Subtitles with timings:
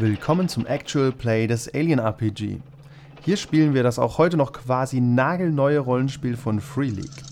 [0.00, 2.60] Willkommen zum Actual Play des Alien RPG.
[3.24, 7.24] Hier spielen wir das auch heute noch quasi nagelneue Rollenspiel von Free League.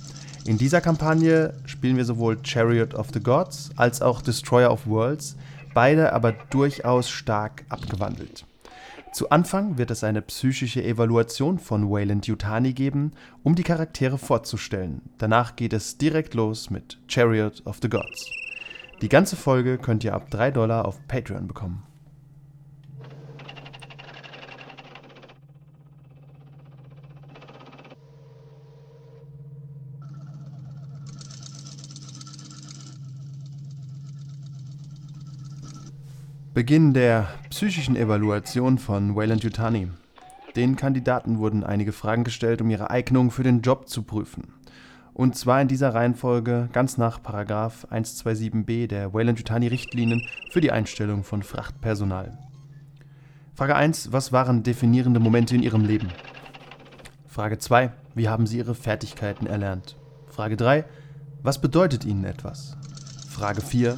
[0.47, 5.37] In dieser Kampagne spielen wir sowohl Chariot of the Gods als auch Destroyer of Worlds,
[5.75, 8.45] beide aber durchaus stark abgewandelt.
[9.13, 13.13] Zu Anfang wird es eine psychische Evaluation von Wayland Yutani geben,
[13.45, 15.03] um die Charaktere vorzustellen.
[15.19, 18.29] Danach geht es direkt los mit Chariot of the Gods.
[19.03, 21.85] Die ganze Folge könnt ihr ab 3 Dollar auf Patreon bekommen.
[36.57, 39.89] Beginn der psychischen Evaluation von Wayland Yutani.
[40.57, 44.55] Den Kandidaten wurden einige Fragen gestellt, um ihre Eignung für den Job zu prüfen.
[45.13, 50.73] Und zwar in dieser Reihenfolge ganz nach Paragraph 127b der Wayland Yutani Richtlinien für die
[50.73, 52.39] Einstellung von Frachtpersonal.
[53.55, 54.13] Frage 1.
[54.13, 56.09] Was waren definierende Momente in Ihrem Leben?
[57.27, 57.93] Frage 2.
[58.15, 59.97] Wie haben Sie Ihre Fertigkeiten erlernt?
[60.27, 60.87] Frage 3.
[61.43, 62.79] Was bedeutet Ihnen etwas?
[63.29, 63.97] Frage 4.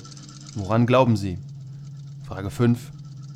[0.56, 1.38] Woran glauben Sie?
[2.28, 2.92] Frage 5.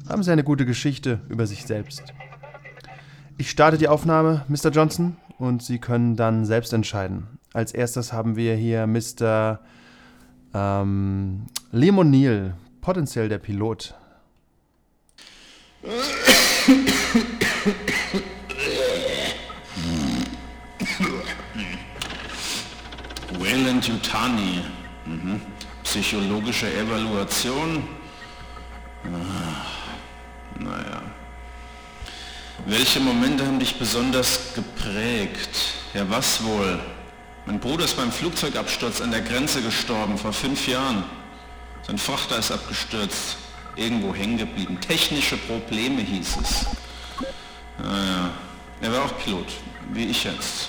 [0.07, 2.13] Haben Sie eine gute Geschichte über sich selbst?
[3.39, 4.69] Ich starte die Aufnahme, Mr.
[4.69, 7.39] Johnson, und Sie können dann selbst entscheiden.
[7.55, 9.61] Als erstes haben wir hier Mr.
[10.53, 13.95] Ähm, Liam O'Neill, potenziell der Pilot.
[23.41, 24.61] Wayland Yutani.
[25.07, 25.41] Mhm.
[25.83, 28.02] Psychologische Evaluation.
[29.05, 31.03] Naja.
[32.67, 35.75] Welche Momente haben dich besonders geprägt?
[35.95, 36.79] Ja, was wohl?
[37.47, 41.03] Mein Bruder ist beim Flugzeugabsturz an der Grenze gestorben, vor fünf Jahren.
[41.85, 43.37] Sein Frachter ist abgestürzt,
[43.75, 44.79] irgendwo hängen geblieben.
[44.81, 46.67] Technische Probleme hieß es.
[47.83, 48.31] Naja,
[48.81, 49.49] er war auch Pilot,
[49.93, 50.69] wie ich jetzt.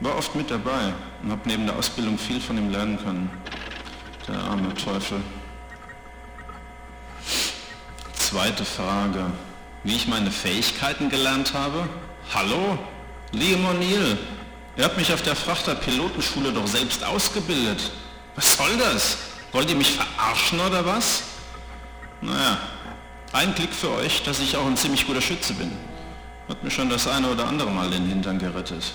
[0.00, 0.92] War oft mit dabei
[1.22, 3.30] und habe neben der Ausbildung viel von ihm lernen können.
[4.26, 5.20] Der arme Teufel.
[8.32, 9.26] Zweite Frage.
[9.84, 11.86] Wie ich meine Fähigkeiten gelernt habe?
[12.32, 12.78] Hallo?
[13.32, 14.16] Liam O'Neill.
[14.74, 17.92] Ihr habt mich auf der Frachter-Pilotenschule doch selbst ausgebildet.
[18.34, 19.18] Was soll das?
[19.52, 21.24] Wollt ihr mich verarschen oder was?
[22.22, 22.56] Naja,
[23.34, 25.70] ein Klick für euch, dass ich auch ein ziemlich guter Schütze bin.
[26.48, 28.92] Hat mir schon das eine oder andere Mal den Hintern gerettet.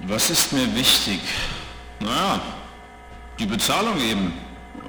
[0.00, 1.20] Was ist mir wichtig?
[2.00, 2.40] Naja,
[3.38, 4.45] die Bezahlung eben.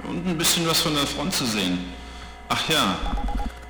[0.07, 1.93] Und ein bisschen was von der Front zu sehen.
[2.49, 2.97] Ach ja,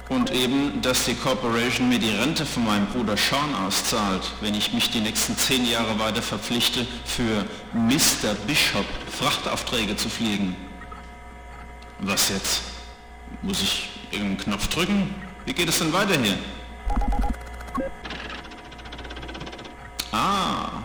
[0.10, 4.72] und eben, dass die Corporation mir die Rente von meinem Bruder Sean auszahlt, wenn ich
[4.72, 8.34] mich die nächsten zehn Jahre weiter verpflichte, für Mr.
[8.46, 10.56] Bishop Frachtaufträge zu fliegen.
[12.00, 12.62] Was jetzt?
[13.42, 15.14] Muss ich irgendeinen Knopf drücken?
[15.46, 16.38] Wie geht es denn weiter hier?
[20.14, 20.84] Ah,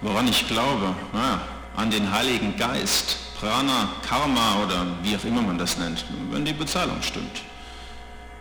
[0.00, 1.38] woran ich glaube, ah,
[1.74, 3.25] an den Heiligen Geist.
[3.40, 7.42] Prana, Karma oder wie auch immer man das nennt, wenn die Bezahlung stimmt.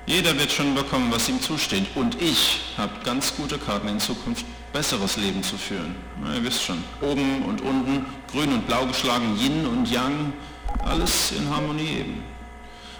[0.07, 1.87] Jeder wird schon bekommen, was ihm zusteht.
[1.95, 5.95] Und ich habe ganz gute Karten in Zukunft besseres Leben zu führen.
[6.21, 10.33] Na, ihr wisst schon, oben und unten, grün und blau geschlagen, Yin und Yang,
[10.83, 12.23] alles in Harmonie eben.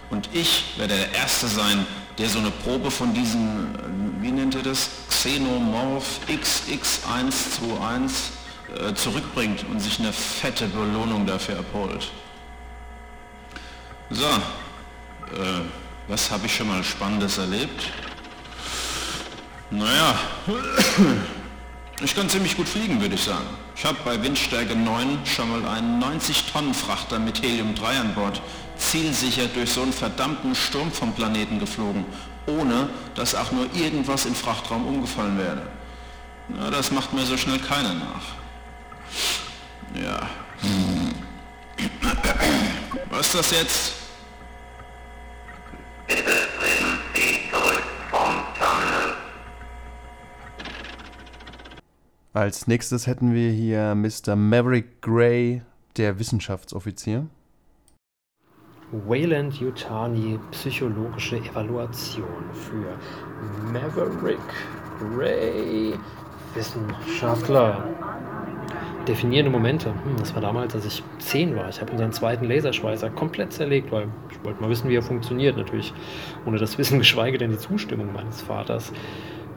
[0.10, 1.86] Und ich werde der Erste sein,
[2.18, 3.68] der so eine Probe von diesen,
[4.22, 8.12] wie nennt ihr das, Xenomorph XX121
[8.74, 12.12] äh, zurückbringt und sich eine fette Belohnung dafür abholt.
[14.10, 15.62] So, äh,
[16.08, 17.92] was habe ich schon mal Spannendes erlebt?
[19.72, 20.20] Naja,
[22.02, 23.48] ich kann ziemlich gut fliegen, würde ich sagen.
[23.76, 28.42] Ich habe bei Windstärke 9 schon mal einen 90-Tonnen-Frachter mit Helium-3 an Bord
[28.78, 32.06] zielsicher durch so einen verdammten Sturm vom Planeten geflogen,
[32.46, 35.62] ohne dass auch nur irgendwas im Frachtraum umgefallen wäre.
[36.50, 38.45] Na, das macht mir so schnell keiner nach.
[39.94, 40.30] Ja.
[43.10, 43.94] Was ist das jetzt?
[46.08, 46.22] Bitte
[46.60, 49.16] bringen Sie zurück vom Terminal.
[52.34, 54.36] Als nächstes hätten wir hier Mr.
[54.36, 55.62] Maverick Gray,
[55.98, 57.28] der Wissenschaftsoffizier.
[58.92, 62.98] Wayland Yutani psychologische Evaluation für
[63.72, 64.40] Maverick
[65.00, 65.98] Gray
[66.54, 67.84] Wissenschaftler.
[69.08, 69.90] Definierende Momente.
[69.90, 71.70] Hm, das war damals, als ich 10 war.
[71.70, 75.58] Ich habe unseren zweiten Laserschweißer komplett zerlegt, weil ich wollte mal wissen, wie er funktioniert.
[75.58, 75.94] Natürlich
[76.46, 78.92] ohne das Wissen, geschweige denn die Zustimmung meines Vaters.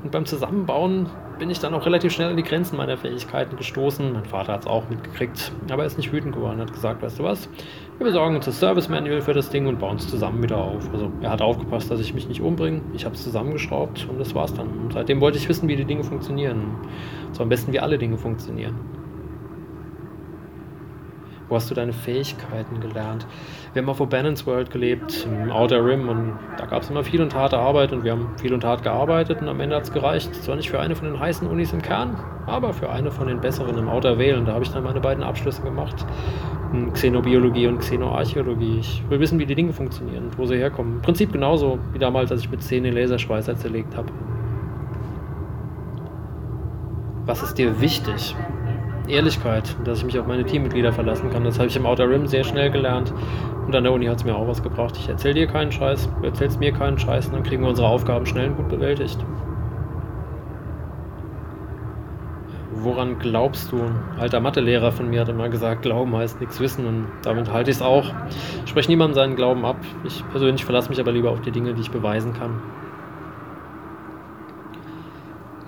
[0.03, 1.09] Und beim Zusammenbauen
[1.41, 4.13] bin ich dann auch relativ schnell an die Grenzen meiner Fähigkeiten gestoßen.
[4.13, 6.59] Mein Vater hat es auch mitgekriegt, aber er ist nicht wütend geworden.
[6.59, 7.49] Er hat gesagt, weißt du was,
[7.97, 10.89] wir besorgen uns das Service Manual für das Ding und bauen es zusammen wieder auf.
[10.93, 12.81] Also er hat aufgepasst, dass ich mich nicht umbringe.
[12.95, 14.69] Ich habe es zusammengeschraubt und das war's dann.
[14.69, 16.77] Und seitdem wollte ich wissen, wie die Dinge funktionieren.
[17.33, 18.98] So am besten, wie alle Dinge funktionieren.
[21.49, 23.27] Wo hast du deine Fähigkeiten gelernt?
[23.73, 27.23] Wir haben auf O'Bannon's World gelebt, im Outer Rim, und da gab es immer viel
[27.23, 29.93] und harte Arbeit und wir haben viel und hart gearbeitet und am Ende hat es
[29.93, 30.35] gereicht.
[30.35, 32.17] Zwar nicht für eine von den heißen Unis im Kern,
[32.47, 34.37] aber für eine von den besseren im Outer Vale.
[34.37, 36.05] Und da habe ich dann meine beiden Abschlüsse gemacht.
[36.93, 38.81] Xenobiologie und Xenoarchäologie.
[38.81, 40.97] Ich will wissen, wie die Dinge funktionieren und wo sie herkommen.
[40.97, 44.09] Im Prinzip genauso wie damals, als ich mit Zähne Laserschweißer zerlegt habe.
[47.25, 48.37] Was ist dir wichtig?
[49.11, 51.45] Ehrlichkeit, dass ich mich auf meine Teammitglieder verlassen kann.
[51.45, 53.13] Das habe ich im Outer Rim sehr schnell gelernt.
[53.67, 54.97] Und an der Uni hat es mir auch was gebracht.
[54.97, 57.89] Ich erzähle dir keinen Scheiß, du erzählst mir keinen Scheiß und dann kriegen wir unsere
[57.89, 59.19] Aufgaben schnell und gut bewältigt.
[62.81, 63.81] Woran glaubst du?
[64.19, 67.77] Alter Mathelehrer von mir hat immer gesagt, Glauben heißt nichts wissen und damit halte ich
[67.77, 68.07] es auch.
[68.65, 69.77] Ich spreche niemandem seinen Glauben ab.
[70.05, 72.63] Ich persönlich verlasse mich aber lieber auf die Dinge, die ich beweisen kann.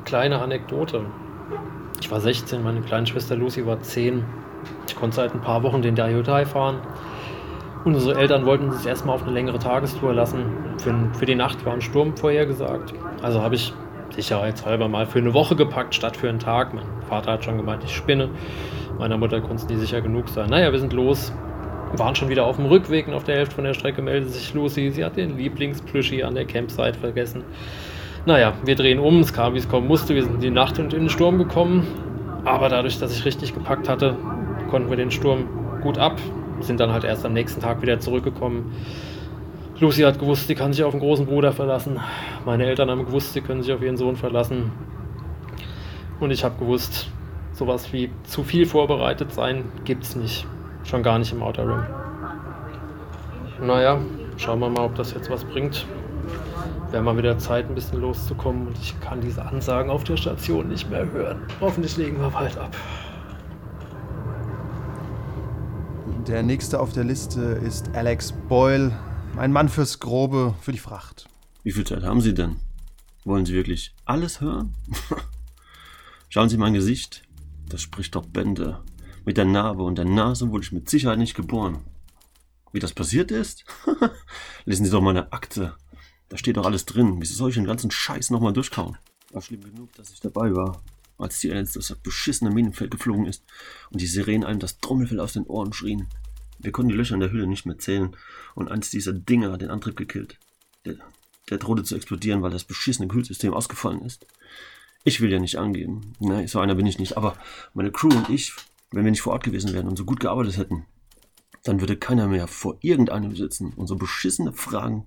[0.04, 1.02] Kleine Anekdote.
[2.00, 4.24] Ich war 16, meine kleine Schwester Lucy war 10.
[4.88, 6.80] Ich konnte seit ein paar Wochen den Daihotai fahren.
[7.84, 10.44] Unsere Eltern wollten uns erstmal auf eine längere Tagestour lassen.
[10.78, 12.92] Für, für die Nacht war ein Sturm vorhergesagt.
[13.22, 13.72] Also habe ich
[14.10, 16.74] sicherheitshalber mal für eine Woche gepackt, statt für einen Tag.
[16.74, 18.28] Mein Vater hat schon gemeint, ich spinne.
[18.98, 20.50] Meiner Mutter konnte es nie sicher genug sein.
[20.50, 21.32] Naja, wir sind los.
[21.96, 24.52] Waren schon wieder auf dem Rückweg und auf der Hälfte von der Strecke meldet sich
[24.52, 24.90] Lucy.
[24.90, 27.44] Sie hat den Lieblingsplüschi an der Campsite vergessen.
[28.26, 30.78] Naja, wir drehen um, es kam wie es kommen musste, wir sind in die Nacht
[30.78, 31.86] und in den Sturm gekommen.
[32.44, 34.16] Aber dadurch, dass ich richtig gepackt hatte,
[34.70, 35.48] konnten wir den Sturm
[35.82, 36.18] gut ab,
[36.60, 38.72] sind dann halt erst am nächsten Tag wieder zurückgekommen.
[39.78, 41.98] Lucy hat gewusst, sie kann sich auf den großen Bruder verlassen.
[42.44, 44.70] Meine Eltern haben gewusst, sie können sich auf ihren Sohn verlassen.
[46.20, 47.08] Und ich habe gewusst,
[47.52, 50.46] sowas wie zu viel vorbereitet sein gibt es nicht.
[50.84, 51.82] Schon gar nicht im Outer Rim.
[53.62, 53.98] Naja,
[54.36, 55.86] schauen wir mal, ob das jetzt was bringt.
[56.90, 60.16] Wir haben mal wieder Zeit, ein bisschen loszukommen und ich kann diese Ansagen auf der
[60.16, 61.46] Station nicht mehr hören.
[61.60, 62.76] Hoffentlich legen wir bald ab.
[66.26, 68.90] Der nächste auf der Liste ist Alex Boyle,
[69.36, 71.28] ein Mann fürs Grobe, für die Fracht.
[71.62, 72.56] Wie viel Zeit haben Sie denn?
[73.24, 74.74] Wollen Sie wirklich alles hören?
[76.28, 77.22] Schauen Sie mein Gesicht.
[77.68, 78.82] Das spricht doch Bände.
[79.24, 81.84] Mit der Narbe und der Nase wurde ich mit Sicherheit nicht geboren.
[82.72, 83.64] Wie das passiert ist?
[84.64, 85.74] Lesen Sie doch meine Akte.
[86.30, 87.16] Da steht doch alles drin.
[87.18, 88.96] Wieso soll ich den ganzen Scheiß nochmal durchkauen?
[89.32, 90.82] War schlimm genug, dass ich dabei war,
[91.18, 93.44] als die Aliens das beschissene Minenfeld geflogen ist
[93.90, 96.08] und die Sirenen einem das Trommelfell aus den Ohren schrien.
[96.60, 98.16] Wir konnten die Löcher in der Hülle nicht mehr zählen
[98.54, 100.38] und eins dieser Dinger hat den Antrieb gekillt.
[100.84, 100.96] Der,
[101.50, 104.26] der drohte zu explodieren, weil das beschissene Kühlsystem ausgefallen ist.
[105.02, 106.12] Ich will ja nicht angeben.
[106.20, 107.16] Nein, so einer bin ich nicht.
[107.16, 107.36] Aber
[107.74, 108.52] meine Crew und ich,
[108.92, 110.86] wenn wir nicht vor Ort gewesen wären und so gut gearbeitet hätten,
[111.64, 115.06] dann würde keiner mehr vor irgendeinem sitzen und so beschissene Fragen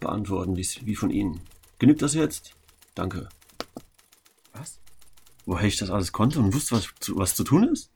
[0.00, 1.40] beantworten, wie von Ihnen.
[1.78, 2.54] Genügt das jetzt?
[2.94, 3.28] Danke.
[4.52, 4.78] Was?
[5.46, 7.90] Woher ich das alles konnte und wusste, was, was zu tun ist?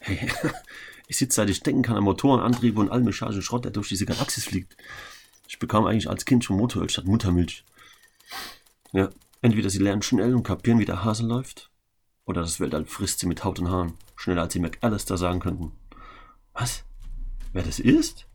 [0.00, 0.30] Hey,
[1.08, 3.88] ich sitze seit ich denken kann an Motoren, Antriebe und allen mechanischen Schrott, der durch
[3.88, 4.76] diese Galaxis fliegt.
[5.48, 7.64] Ich bekam eigentlich als Kind schon Motoröl statt Muttermilch.
[8.92, 9.10] Ja,
[9.42, 11.70] entweder sie lernen schnell und kapieren, wie der Hase läuft,
[12.24, 15.72] oder das Weltall frisst sie mit Haut und Haaren, schneller als sie McAllister sagen könnten.
[16.52, 16.84] Was?
[17.52, 18.26] Wer das ist?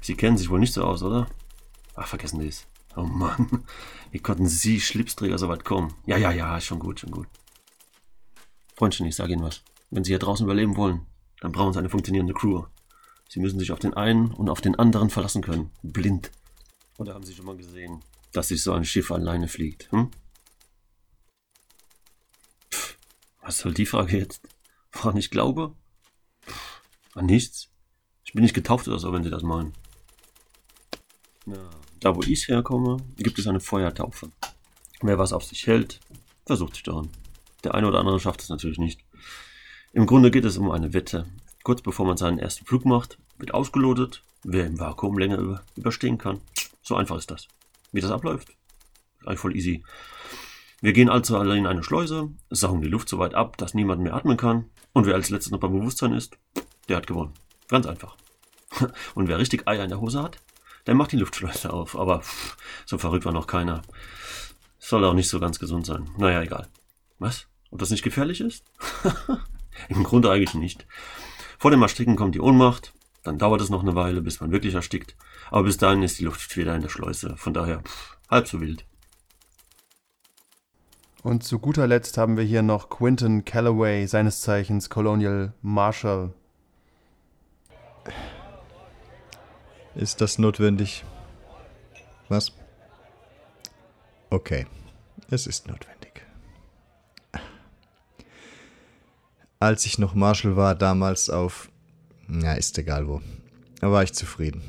[0.00, 1.26] Sie kennen sich wohl nicht so aus, oder?
[1.94, 2.66] Ach, vergessen Sie es.
[2.96, 3.64] Oh Mann.
[4.10, 5.94] Wie konnten Sie Schlipsträger so weit kommen?
[6.06, 7.28] Ja, ja, ja, schon gut, schon gut.
[8.76, 9.62] Freundchen, ich sage Ihnen was.
[9.90, 11.06] Wenn Sie hier draußen überleben wollen,
[11.40, 12.64] dann brauchen Sie eine funktionierende Crew.
[13.28, 15.70] Sie müssen sich auf den einen und auf den anderen verlassen können.
[15.82, 16.30] Blind.
[16.98, 18.00] Oder haben Sie schon mal gesehen,
[18.32, 19.90] dass sich so ein Schiff alleine fliegt?
[19.90, 20.10] Hm?
[22.72, 22.98] Pff,
[23.40, 24.42] was soll die Frage jetzt?
[24.92, 25.74] Woran ich glaube?
[26.46, 26.82] Pff,
[27.14, 27.70] an nichts.
[28.24, 29.72] Ich bin nicht getauft oder so, wenn Sie das meinen.
[31.46, 31.70] Ja.
[32.04, 34.28] Da, wo ich herkomme, gibt es eine Feuertaufe.
[35.00, 36.00] Wer was auf sich hält,
[36.44, 37.08] versucht sich daran.
[37.64, 39.00] Der eine oder andere schafft es natürlich nicht.
[39.94, 41.24] Im Grunde geht es um eine Wette.
[41.62, 46.42] Kurz bevor man seinen ersten Flug macht, wird ausgelotet, wer im Vakuum länger überstehen kann.
[46.82, 47.48] So einfach ist das.
[47.90, 48.54] Wie das abläuft?
[49.24, 49.82] Eigentlich voll easy.
[50.82, 54.02] Wir gehen also alle in eine Schleuse, saugen die Luft so weit ab, dass niemand
[54.02, 54.66] mehr atmen kann.
[54.92, 56.36] Und wer als letztes noch beim Bewusstsein ist,
[56.86, 57.32] der hat gewonnen.
[57.68, 58.14] Ganz einfach.
[59.14, 60.36] Und wer richtig Eier in der Hose hat,
[60.86, 61.96] der macht die Luftschleuse auf.
[61.96, 63.82] Aber pff, so verrückt war noch keiner.
[64.78, 66.10] Soll auch nicht so ganz gesund sein.
[66.18, 66.68] Naja, egal.
[67.18, 67.46] Was?
[67.70, 68.64] Ob das nicht gefährlich ist?
[69.88, 70.86] Im Grunde eigentlich nicht.
[71.58, 72.92] Vor dem Ersticken kommt die Ohnmacht.
[73.22, 75.16] Dann dauert es noch eine Weile, bis man wirklich erstickt.
[75.50, 77.36] Aber bis dahin ist die Luft wieder in der Schleuse.
[77.36, 78.84] Von daher pff, halb so wild.
[81.22, 86.34] Und zu guter Letzt haben wir hier noch Quinton Calloway, seines Zeichens Colonial Marshal.
[89.94, 91.04] Ist das notwendig?
[92.28, 92.52] Was?
[94.30, 94.66] Okay,
[95.30, 96.22] es ist notwendig.
[99.60, 101.70] Als ich noch Marshal war, damals auf...
[102.26, 103.20] Na, ist egal wo.
[103.80, 104.62] Da war ich zufrieden.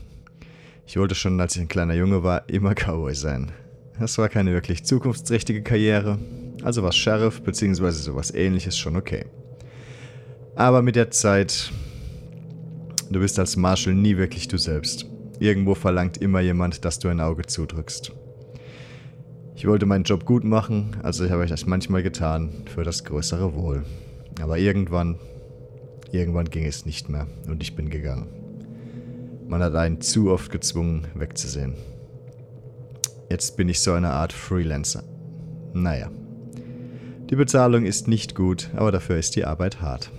[0.85, 3.51] Ich wollte schon, als ich ein kleiner Junge war, immer Cowboy sein.
[3.99, 6.19] Das war keine wirklich zukunftsträchtige Karriere,
[6.63, 7.91] also war Sheriff bzw.
[7.91, 9.25] sowas ähnliches schon okay.
[10.55, 11.71] Aber mit der Zeit,
[13.09, 15.07] du bist als Marshal nie wirklich du selbst.
[15.39, 18.13] Irgendwo verlangt immer jemand, dass du ein Auge zudrückst.
[19.55, 23.55] Ich wollte meinen Job gut machen, also habe ich das manchmal getan, für das größere
[23.55, 23.83] Wohl.
[24.41, 25.17] Aber irgendwann,
[26.11, 28.27] irgendwann ging es nicht mehr und ich bin gegangen.
[29.47, 31.75] Man hat einen zu oft gezwungen, wegzusehen.
[33.29, 35.03] Jetzt bin ich so eine Art Freelancer.
[35.73, 36.09] Naja.
[37.29, 40.11] Die Bezahlung ist nicht gut, aber dafür ist die Arbeit hart.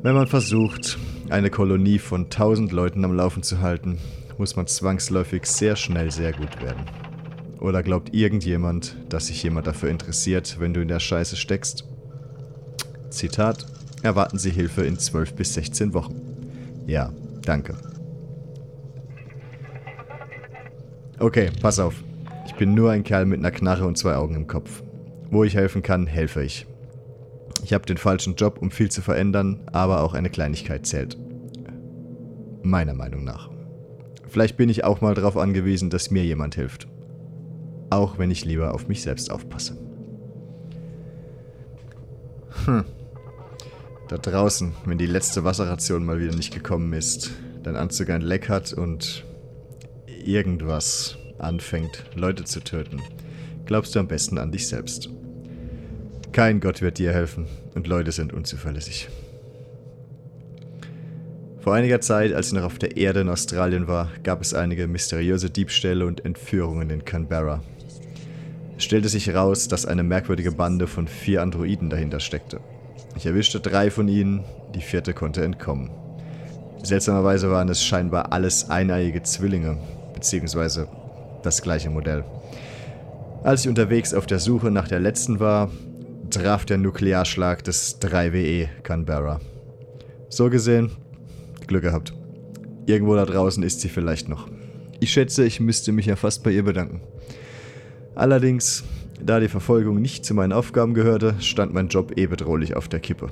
[0.00, 0.96] Wenn man versucht,
[1.28, 3.98] eine Kolonie von tausend Leuten am Laufen zu halten,
[4.38, 6.84] muss man zwangsläufig sehr schnell sehr gut werden.
[7.58, 11.84] Oder glaubt irgendjemand, dass sich jemand dafür interessiert, wenn du in der Scheiße steckst?
[13.10, 13.66] Zitat:
[14.02, 16.14] Erwarten Sie Hilfe in 12 bis 16 Wochen.
[16.86, 17.12] Ja,
[17.42, 17.74] danke.
[21.18, 22.04] Okay, pass auf.
[22.46, 24.84] Ich bin nur ein Kerl mit einer Knarre und zwei Augen im Kopf.
[25.30, 26.67] Wo ich helfen kann, helfe ich.
[27.64, 31.16] Ich habe den falschen Job, um viel zu verändern, aber auch eine Kleinigkeit zählt.
[32.62, 33.50] Meiner Meinung nach.
[34.28, 36.86] Vielleicht bin ich auch mal darauf angewiesen, dass mir jemand hilft.
[37.90, 39.78] Auch wenn ich lieber auf mich selbst aufpasse.
[42.66, 42.84] Hm.
[44.08, 47.30] Da draußen, wenn die letzte Wasserration mal wieder nicht gekommen ist,
[47.62, 49.24] dein Anzug ein Leck hat und
[50.06, 53.00] irgendwas anfängt, Leute zu töten,
[53.66, 55.10] glaubst du am besten an dich selbst.
[56.32, 59.08] Kein Gott wird dir helfen und Leute sind unzuverlässig.
[61.60, 64.86] Vor einiger Zeit, als ich noch auf der Erde in Australien war, gab es einige
[64.86, 67.62] mysteriöse Diebstähle und Entführungen in Canberra.
[68.76, 72.60] Es stellte sich heraus, dass eine merkwürdige Bande von vier Androiden dahinter steckte.
[73.16, 74.44] Ich erwischte drei von ihnen,
[74.74, 75.90] die vierte konnte entkommen.
[76.84, 79.78] Seltsamerweise waren es scheinbar alles eineiige Zwillinge,
[80.14, 80.88] beziehungsweise
[81.42, 82.24] das gleiche Modell.
[83.42, 85.70] Als ich unterwegs auf der Suche nach der letzten war,
[86.30, 89.40] traf der Nuklearschlag des 3WE Canberra.
[90.28, 90.90] So gesehen,
[91.66, 92.12] Glück gehabt.
[92.86, 94.48] Irgendwo da draußen ist sie vielleicht noch.
[95.00, 97.00] Ich schätze, ich müsste mich ja fast bei ihr bedanken.
[98.14, 98.84] Allerdings,
[99.22, 103.00] da die Verfolgung nicht zu meinen Aufgaben gehörte, stand mein Job eh bedrohlich auf der
[103.00, 103.28] Kippe.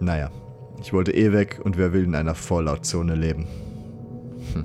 [0.00, 0.30] Naja,
[0.80, 3.46] ich wollte eh weg und wer will in einer Vorlautzone leben?
[4.54, 4.64] Hm.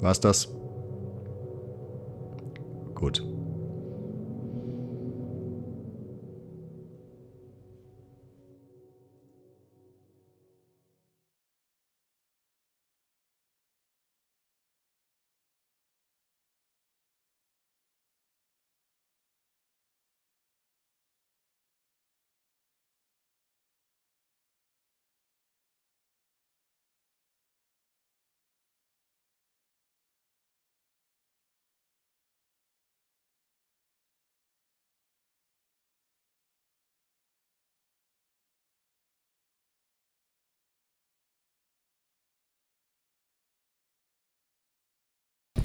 [0.00, 0.48] War's das?
[2.94, 3.24] Gut.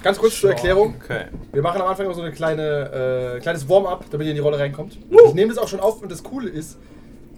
[0.06, 0.94] Ganz kurz zur Erklärung.
[1.02, 1.24] Okay.
[1.52, 4.40] Wir machen am Anfang immer so ein kleine, äh, kleines Warm-up, damit ihr in die
[4.40, 4.96] Rolle reinkommt.
[5.10, 6.78] Ich nehme das auch schon auf und das Coole ist,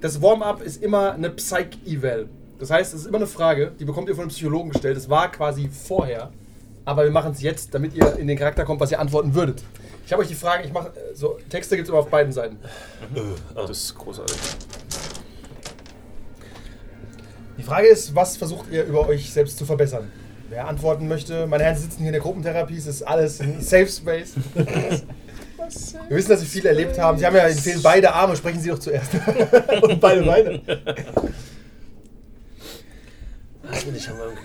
[0.02, 2.28] das Warm-up ist immer eine Psych-Eval.
[2.58, 4.98] Das heißt, es ist immer eine Frage, die bekommt ihr von einem Psychologen gestellt.
[4.98, 6.30] Das war quasi vorher,
[6.84, 9.62] aber wir machen es jetzt, damit ihr in den Charakter kommt, was ihr antworten würdet.
[10.04, 12.34] Ich habe euch die Fragen, ich mache äh, so Texte gibt es immer auf beiden
[12.34, 12.58] Seiten.
[13.54, 14.36] Das ist großartig.
[17.56, 20.12] Die Frage ist, was versucht ihr über euch selbst zu verbessern?
[20.50, 23.60] Wer antworten möchte, meine Herren Sie sitzen hier in der Gruppentherapie, es ist alles ein
[23.60, 24.32] Safe Space.
[24.54, 27.18] Wir wissen, dass Sie viel erlebt haben.
[27.18, 29.10] Sie haben ja, Ihnen fehlen beide Arme, sprechen Sie doch zuerst.
[29.82, 30.62] Und beide Beine.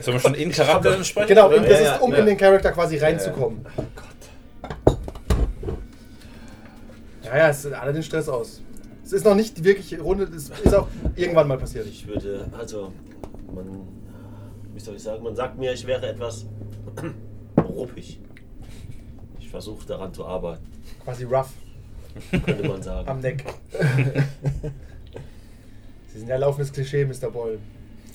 [0.01, 1.29] Sollen wir schon in Charakter dann sprechen?
[1.29, 1.61] Genau, oder?
[1.61, 2.31] das Ja, ist, um ja, in ja.
[2.31, 3.65] den Charakter quasi reinzukommen.
[7.23, 8.61] Ja, ja, es alle den Stress aus.
[9.05, 11.87] Es ist noch nicht wirklich Runde, es ist auch irgendwann mal passiert.
[11.87, 12.91] Ich würde, also,
[13.53, 13.87] man,
[14.73, 16.45] wie soll ich sagen, man sagt mir, ich wäre etwas
[17.57, 18.19] ruppig.
[19.39, 20.65] Ich versuche daran zu arbeiten,
[21.03, 21.51] Quasi rough
[22.31, 23.07] könnte man sagen.
[23.07, 23.43] am Neck.
[26.11, 27.31] Sie sind ja laufendes Klischee, Mr.
[27.31, 27.59] Boyle.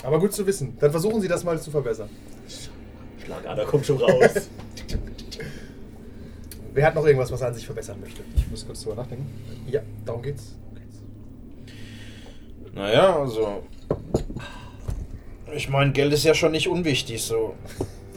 [0.05, 0.77] Aber gut zu wissen.
[0.79, 2.09] Dann versuchen Sie das mal zu verbessern.
[3.25, 4.31] Schlagader kommt schon raus.
[6.75, 8.23] Wer hat noch irgendwas, was er an sich verbessern möchte?
[8.37, 9.27] Ich muss kurz drüber nachdenken.
[9.69, 10.55] Ja, darum geht's.
[12.73, 13.65] Naja, also.
[15.55, 17.55] Ich meine, Geld ist ja schon nicht unwichtig so.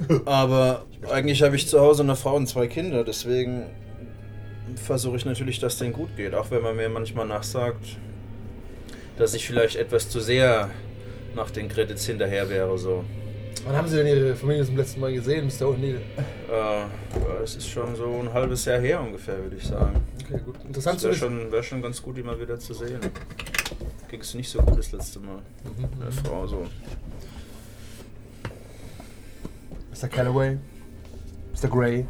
[0.25, 3.65] Aber eigentlich habe ich zu Hause eine Frau und zwei Kinder, deswegen
[4.75, 6.33] versuche ich natürlich, dass denen gut geht.
[6.33, 7.97] Auch wenn man mir manchmal nachsagt,
[9.17, 10.69] dass ich vielleicht etwas zu sehr
[11.35, 12.77] nach den Credits hinterher wäre.
[12.77, 13.03] So.
[13.65, 15.67] Wann haben Sie denn Ihre Familie zum letzten Mal gesehen, Mr.
[15.67, 15.97] O'Neill?
[16.49, 20.01] Äh, es ist schon so ein halbes Jahr her ungefähr, würde ich sagen.
[20.23, 20.55] Okay, gut.
[20.65, 22.99] Interessant Es zu wäre schon, wär schon ganz gut, die mal wieder zu sehen.
[24.11, 25.37] Ging es nicht so gut das letzte Mal.
[25.63, 26.67] Mhm, Eine Frau so.
[29.89, 30.09] Mr.
[30.09, 30.57] Calloway?
[31.53, 31.69] Mr.
[31.69, 32.05] Gray?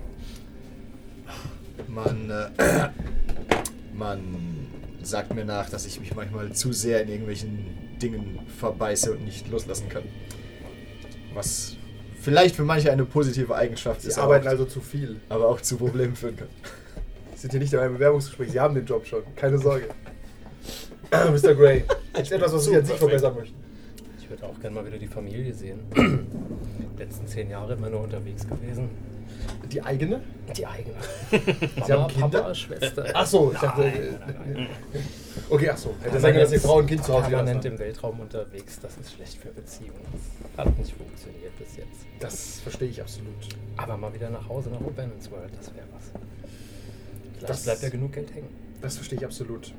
[1.88, 2.50] Man, äh,
[3.93, 4.67] man
[5.03, 7.67] sagt mir nach, dass ich mich manchmal zu sehr in irgendwelchen
[8.01, 10.03] Dingen verbeiße und nicht loslassen kann.
[11.36, 11.75] Was
[12.20, 15.20] vielleicht für manche eine positive Eigenschaft Sie ist, arbeiten aber, auch, also zu viel.
[15.29, 16.48] aber auch zu Problemen führen kann.
[17.36, 18.51] Sie sind hier nicht in einem Bewerbungsgespräch.
[18.53, 19.22] Sie haben den Job schon.
[19.36, 19.86] Keine Sorge.
[21.32, 21.53] Mr.
[21.56, 21.84] Gray.
[22.22, 23.56] Ist etwas, was Sie an sich verbessern möchten.
[24.20, 25.80] Ich würde auch gerne mal wieder die Familie sehen.
[25.96, 28.89] Die letzten zehn Jahre immer nur unterwegs gewesen.
[29.72, 30.22] Die eigene?
[30.56, 30.96] Die eigene.
[31.86, 32.41] Sie haben Kinder?
[32.41, 33.06] Papa, Schwester.
[33.13, 33.84] Ach so, ich dachte.
[33.84, 34.13] äh,
[35.50, 35.96] Okay, ach so.
[36.01, 38.80] Hätte können, dass die Frau und Kind zu Hause permanent im Weltraum unterwegs.
[38.82, 40.00] Das ist schlecht für Beziehungen.
[40.56, 42.06] Das hat nicht funktioniert bis jetzt.
[42.20, 43.34] Das verstehe ich absolut.
[43.77, 46.12] Aber mal wieder nach Hause nach O'Bannon's World, das wäre was.
[47.38, 48.50] Vielleicht Das- bleibt ja genug Geld hängen.
[48.82, 49.74] Das verstehe ich absolut.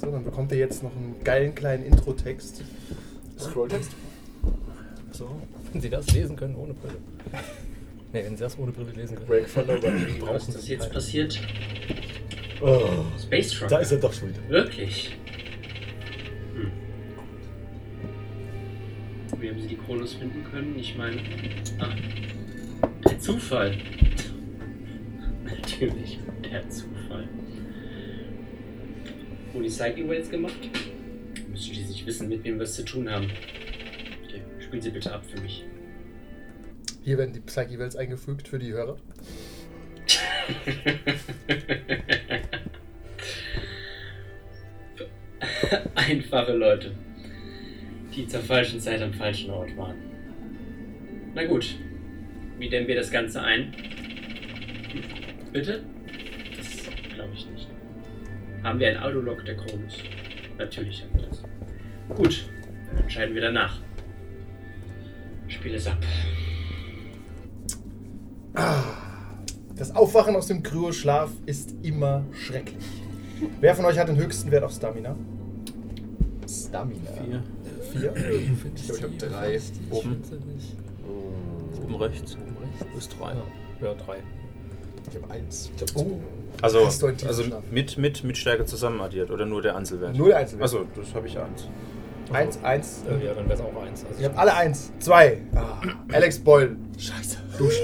[0.00, 2.62] So, dann bekommt ihr jetzt noch einen geilen kleinen Intro-Text.
[3.36, 3.90] Scrolltext?
[5.10, 6.98] So, wenn Sie das lesen können ohne Brille.
[8.12, 9.26] Ne, wenn Sie das ohne Brille lesen können.
[9.26, 10.92] Break brauchen Was ist jetzt halt.
[10.92, 11.40] passiert?
[12.60, 12.88] Oh,
[13.20, 13.70] Space Trucker.
[13.70, 14.48] da ist er doch schon wieder.
[14.48, 15.16] Wirklich?
[16.54, 16.70] Hm.
[19.40, 20.78] Wie haben Sie die Kronos finden können?
[20.78, 21.16] Ich meine,
[21.80, 21.96] ach,
[23.04, 23.76] der Zufall.
[25.44, 27.28] Natürlich, der Zufall.
[29.52, 30.56] Wo die Psyche Whales gemacht?
[31.50, 33.26] Müssen Sie nicht wissen, mit wem wir es zu tun haben.
[34.24, 35.64] Okay, spielen Sie bitte ab für mich.
[37.02, 38.98] Hier werden die Psyche-Wells eingefügt für die Hörer.
[45.94, 46.92] Einfache Leute,
[48.14, 49.96] die zur falschen Zeit am falschen Ort waren.
[51.34, 51.76] Na gut,
[52.58, 53.72] wie dämmen wir das Ganze ein?
[55.52, 55.84] Bitte?
[58.68, 59.94] Haben wir ein Autolog der Kronos?
[60.58, 61.42] Natürlich haben wir das.
[62.14, 62.50] Gut,
[62.90, 63.80] dann entscheiden wir danach.
[65.46, 65.96] Spiel es ab.
[69.74, 72.84] Das Aufwachen aus dem Kryoschlaf ist immer schrecklich.
[73.58, 75.16] Wer von euch hat den höchsten Wert auf Stamina?
[76.46, 77.10] Stamina.
[77.90, 78.12] Vier.
[78.12, 78.12] Vier?
[78.76, 79.60] Ich glaube, ich habe drei.
[79.88, 80.22] Oben.
[81.84, 82.36] Oben rechts.
[82.94, 83.32] Bis drei.
[83.80, 84.18] Ja, drei.
[85.08, 85.70] Ich habe eins.
[85.94, 86.20] Oh,
[86.60, 90.16] Also, also mit, mit, mit Stärke zusammen addiert oder nur der Einzelwert?
[90.16, 90.64] nur der Einzelwert.
[90.64, 91.68] Achso, das habe ich eins.
[92.32, 93.02] Eins, eins.
[93.08, 94.04] Äh, ja, dann wäre es auch eins.
[94.06, 94.90] Also Ihr habt alle eins.
[94.98, 95.38] Zwei.
[95.54, 95.80] Ah,
[96.12, 96.76] Alex Boyle.
[96.98, 97.38] Scheiße.
[97.58, 97.82] Duschen.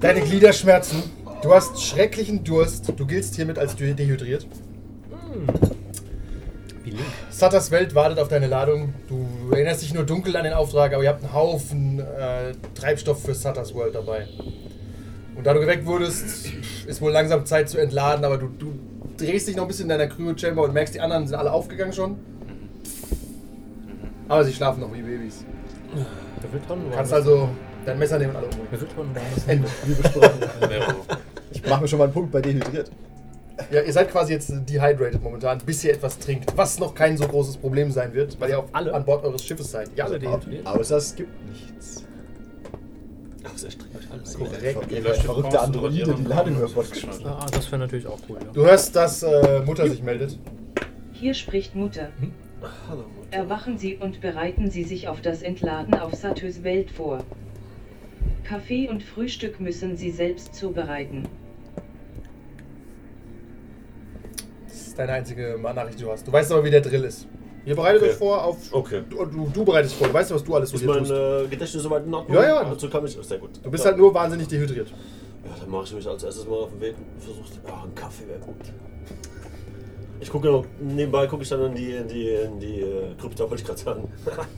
[0.00, 1.02] Deine Glieder schmerzen.
[1.42, 2.92] Du hast schrecklichen Durst.
[2.96, 4.46] Du giltst hiermit als de- dehydriert.
[6.82, 7.02] Wie link.
[7.30, 8.94] Sutters Welt wartet auf deine Ladung.
[9.08, 13.22] Du erinnerst dich nur dunkel an den Auftrag, aber ihr habt einen Haufen äh, Treibstoff
[13.22, 14.26] für Sutters World dabei.
[15.36, 16.48] Und da du geweckt wurdest,
[16.86, 18.72] ist wohl langsam Zeit zu entladen, aber du, du
[19.16, 21.92] drehst dich noch ein bisschen in deiner Cryo-Chamber und merkst, die anderen sind alle aufgegangen
[21.92, 22.16] schon.
[24.28, 25.44] Aber sie schlafen noch wie Babys.
[26.42, 27.48] Der Wildron Du kannst also
[27.84, 28.68] dein Messer nehmen und alle umbringen.
[28.70, 29.68] Der Wildron war das Ende.
[29.84, 30.40] Wie besprochen.
[31.52, 32.90] Ich mache mir schon mal einen Punkt bei dehydriert.
[33.70, 36.56] Ja, ihr seid quasi jetzt dehydrated momentan, bis ihr etwas trinkt.
[36.56, 38.92] Was noch kein so großes Problem sein wird, weil ihr auch Alle?
[38.92, 39.90] an Bord eures Schiffes seid.
[39.94, 40.66] Ja, alle dehydriert?
[40.66, 42.04] Außer es gibt nichts.
[45.22, 46.86] Verrückte Androide, die Ladung über Bord.
[47.24, 48.52] Ah, das wäre natürlich auch cool, ja.
[48.52, 50.38] Du hörst, dass äh, Mutter sich meldet.
[51.12, 52.08] Hier spricht Mutter.
[52.88, 53.36] Hallo Mutter.
[53.36, 57.22] Erwachen Sie und bereiten Sie sich auf das Entladen auf Satyrs Welt vor.
[58.44, 61.24] Kaffee und Frühstück müssen Sie selbst zubereiten.
[64.66, 66.26] Das ist deine einzige Nachricht, die du hast.
[66.26, 67.26] Du weißt aber, wie der Drill ist.
[67.66, 68.10] Ihr bereitet Okay.
[68.10, 68.56] euch vor auf.
[68.72, 69.02] Okay.
[69.08, 70.08] Du, du, du bereitest vor.
[70.08, 71.12] Du weißt, was du alles so Ist hier mein tust.
[71.12, 72.36] äh, Gedächtnis soweit in Ordnung?
[72.36, 72.64] Ja, ja.
[72.64, 73.16] Dazu kann ich.
[73.22, 73.50] Sehr gut.
[73.62, 73.90] Du bist ja.
[73.90, 74.88] halt nur wahnsinnig dehydriert.
[74.88, 77.44] Ja, dann mache ich mich als erstes mal auf den Weg und versuche.
[77.66, 78.54] Ja, ein Kaffee wäre gut.
[80.20, 83.44] Ich gucke noch, nebenbei gucke ich dann in die, in die, in die äh, Krypta,
[83.44, 84.08] wollte ich gerade sagen.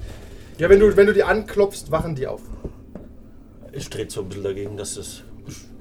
[0.58, 2.40] Ja, wenn du, wenn du die anklopfst, wachen die auf.
[3.72, 5.22] Ich drehe so ein bisschen dagegen, dass das.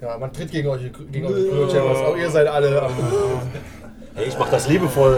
[0.02, 0.82] Ja, man tritt gegen euch,
[1.14, 2.08] gegen eure.
[2.08, 2.92] Auch ihr seid alle am.
[4.16, 5.18] Hey, ich mache das liebevoll.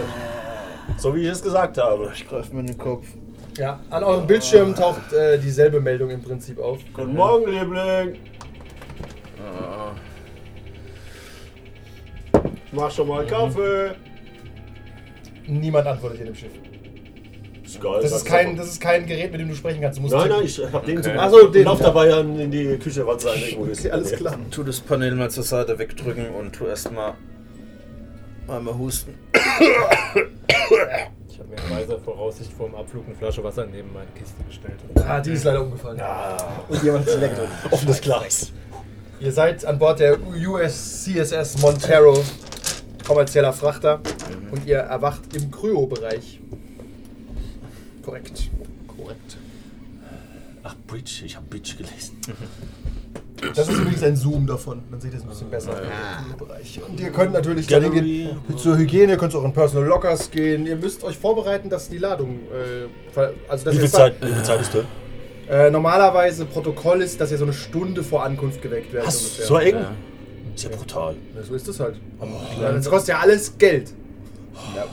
[0.98, 2.12] So wie ich es gesagt habe.
[2.14, 3.06] Ich greife mir in den Kopf.
[3.58, 6.80] Ja, an eurem Bildschirm taucht äh, dieselbe Meldung im Prinzip auf.
[6.94, 8.20] Guten Morgen, Liebling.
[12.72, 13.92] Mach schon mal einen Kaffee.
[15.48, 16.52] Niemand antwortet hier im Schiff.
[17.64, 18.00] Ist geil.
[18.02, 18.58] Das sag's ist, kein, einfach.
[18.64, 19.98] das ist kein Gerät, mit dem du sprechen kannst.
[19.98, 21.10] Du musst Nein, nein, ich hab den Okay.
[21.10, 23.80] zum Ach so, den- Lauf dabei an in die Küche, was sein irgendwo ist.
[23.80, 24.38] Okay, alles klar.
[24.52, 27.14] Tu das Panel mal zur Seite wegdrücken und tu erstmal
[28.48, 29.16] einmal husten.
[29.60, 34.44] Ich habe mir in weiser Voraussicht vor dem Abflug eine Flasche Wasser neben meine Kiste
[34.44, 34.80] gestellt.
[35.08, 36.02] Ah, die ist leider umgefallen.
[36.68, 37.50] Und jemand ist lecker drin.
[37.72, 38.52] Offenes Glas.
[39.20, 42.24] Ihr seid an Bord der USCSS Montero,
[43.06, 44.00] kommerzieller Frachter,
[44.52, 46.40] und ihr erwacht im Kryo-Bereich.
[48.04, 48.50] Korrekt.
[48.88, 49.38] Korrekt.
[50.64, 51.24] Ach, Bridge.
[51.26, 52.18] Ich hab Bridge gelesen.
[53.56, 54.84] Das ist übrigens ein Zoom davon.
[55.00, 55.72] Seht ihr es ein bisschen besser.
[55.82, 56.84] im.
[56.92, 57.98] Und ihr könnt natürlich dann Gallery.
[58.00, 58.58] hingehen.
[58.58, 60.66] Zur Hygiene könnt ihr auch in Personal Lockers gehen.
[60.66, 62.40] Ihr müsst euch vorbereiten, dass die Ladung.
[62.52, 64.86] Äh, ver- also dass Wie ihr viel, Zeit, wie viel Zeit ist drin?
[65.50, 69.10] Äh, normalerweise Protokoll ist, dass ihr so eine Stunde vor Ankunft geweckt werdet.
[69.10, 69.46] Ungefähr.
[69.46, 69.76] So eng?
[69.76, 69.92] Ja.
[70.56, 71.16] Ist ja brutal.
[71.36, 71.96] Ja, so ist es halt.
[72.60, 73.94] Ja, das kostet ja alles Geld.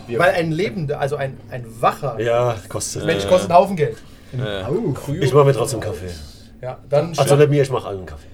[0.09, 3.07] Ja, Weil ein Lebender, also ein, ein wacher Ja, kostet.
[3.07, 3.97] Mensch kostet einen Haufen Geld.
[5.21, 6.11] Ich mache mir trotzdem Kaffee.
[6.61, 8.27] Ja, dann Also nicht mir, ich mache allen einen Kaffee.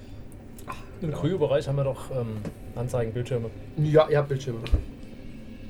[1.02, 2.36] Im Kryo-Bereich haben wir doch ähm,
[2.76, 3.48] Anzeigenbildschirme.
[3.78, 4.58] Ja, ihr habt Bildschirme.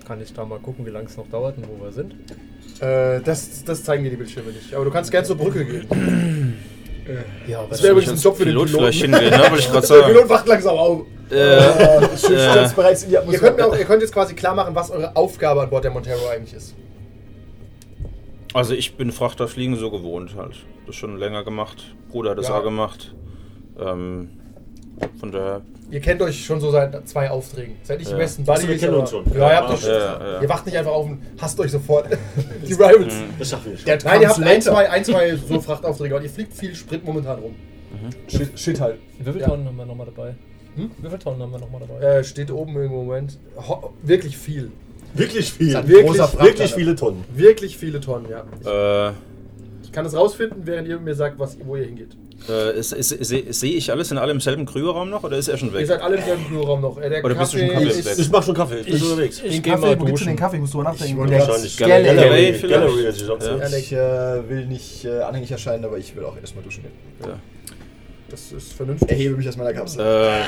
[0.06, 2.14] Kann ich da mal gucken, wie lange es noch dauert und wo wir sind?
[2.80, 4.74] Äh, das, das zeigen dir die Bildschirme nicht.
[4.74, 6.56] Aber du kannst gerne zur Brücke gehen.
[7.48, 8.92] Ja, Das wäre übrigens ein Job für den Pilot Piloten.
[8.92, 9.50] hingehen, ne?
[9.58, 10.06] Ich gerade Der sagen.
[10.12, 11.02] Pilot wacht langsam auf.
[11.28, 13.56] Äh, Schiff stürzt bereits in die Ihr Atmosphäre.
[13.56, 16.28] könnt, auch, ihr könnt jetzt quasi klar machen, was eure Aufgabe an Bord der Montero
[16.28, 16.76] eigentlich ist.
[18.54, 20.54] also ich bin Frachterfliegen so gewohnt halt.
[20.86, 21.82] Das schon länger gemacht.
[22.12, 22.58] Bruder hat das Ja.
[22.58, 23.12] auch gemacht.
[23.80, 24.28] Ähm,
[25.18, 25.62] von daher.
[25.90, 27.74] Ihr kennt euch schon so seit zwei Aufträgen.
[27.82, 28.18] Seid nicht die Ja.
[28.18, 29.24] besten Achso, wir kennen uns schon.
[29.34, 29.90] Ja, ihr habt Ja, euch schon.
[29.90, 30.40] ja, ja.
[30.42, 32.06] Ihr wacht nicht einfach auf und hasst euch sofort.
[32.68, 33.14] die Rivals.
[33.38, 33.86] Das schaffen wir schon.
[33.86, 37.04] Der Nein, ihr habt ein, zwei, ein, zwei so Frachtaufträge und ihr fliegt viel Sprint
[37.04, 37.54] momentan rum.
[38.28, 38.98] Shit, Shit halt.
[39.18, 39.48] Wie viele Ja.
[39.48, 40.34] Tonnen haben wir nochmal dabei?
[40.76, 40.90] Hm?
[40.98, 42.00] Wie viele Tonnen haben wir nochmal dabei?
[42.18, 43.38] Äh, steht oben im Moment.
[43.68, 44.70] Ho wirklich viel.
[45.14, 45.74] Wirklich viel.
[45.74, 46.38] Wirklich-.
[46.40, 47.24] Wirklich viele Tonnen.
[47.34, 48.44] Wirklich viele Tonnen, ja.
[48.60, 49.12] Ich, Äh,
[49.82, 52.16] ich kann es rausfinden, während ihr mir sagt, was, wo ihr hingeht.
[52.48, 55.68] Äh, Sehe seh ich alles in allem im selben Kryoraum noch oder ist er schon
[55.68, 55.86] Ihr weg?
[55.86, 56.98] seid alle im selben Büroraum noch.
[56.98, 58.14] Äh, der Oder bist du schon Kaffee weg?
[58.18, 58.78] Ich mach schon Kaffee.
[58.80, 59.42] Ich bin Ich- unterwegs.
[59.44, 60.26] ich geh Kaffee, mal wo gibt's denn duschen.
[60.28, 60.58] den Kaffee?
[60.58, 61.26] Musst du mal nachdenken.
[61.28, 61.76] Der Wahrscheinlich.
[61.76, 62.14] Gallery.
[62.16, 62.68] Gallery.
[62.68, 63.76] Gallery, ist sonst Ja.
[63.76, 67.32] Ich äh, will nicht äh, anhängig erscheinen, aber ich will auch erstmal duschen gehen.
[68.30, 69.10] Das ist vernünftig.
[69.10, 70.00] Erhebe mich aus meiner Kapsel.
[70.00, 70.40] Äh,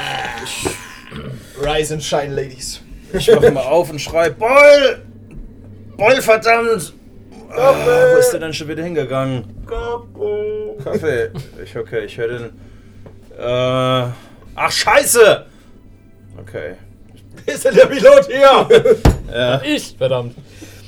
[1.67, 2.81] Rise and shine, Ladies.
[3.13, 5.03] ich mache mal auf und schrei: Beul!
[5.97, 6.95] Beul, verdammt!
[7.55, 7.75] Ah,
[8.15, 9.45] wo ist der denn schon wieder hingegangen?
[10.83, 11.31] Kaffee.
[11.63, 12.45] Ich, okay, ich höre den.
[13.39, 14.13] Äh,
[14.55, 15.47] ach, Scheiße!
[16.41, 16.75] Okay.
[17.47, 18.69] Ist denn der Pilot hier?
[19.33, 19.63] Ja.
[19.65, 20.35] Ich, verdammt.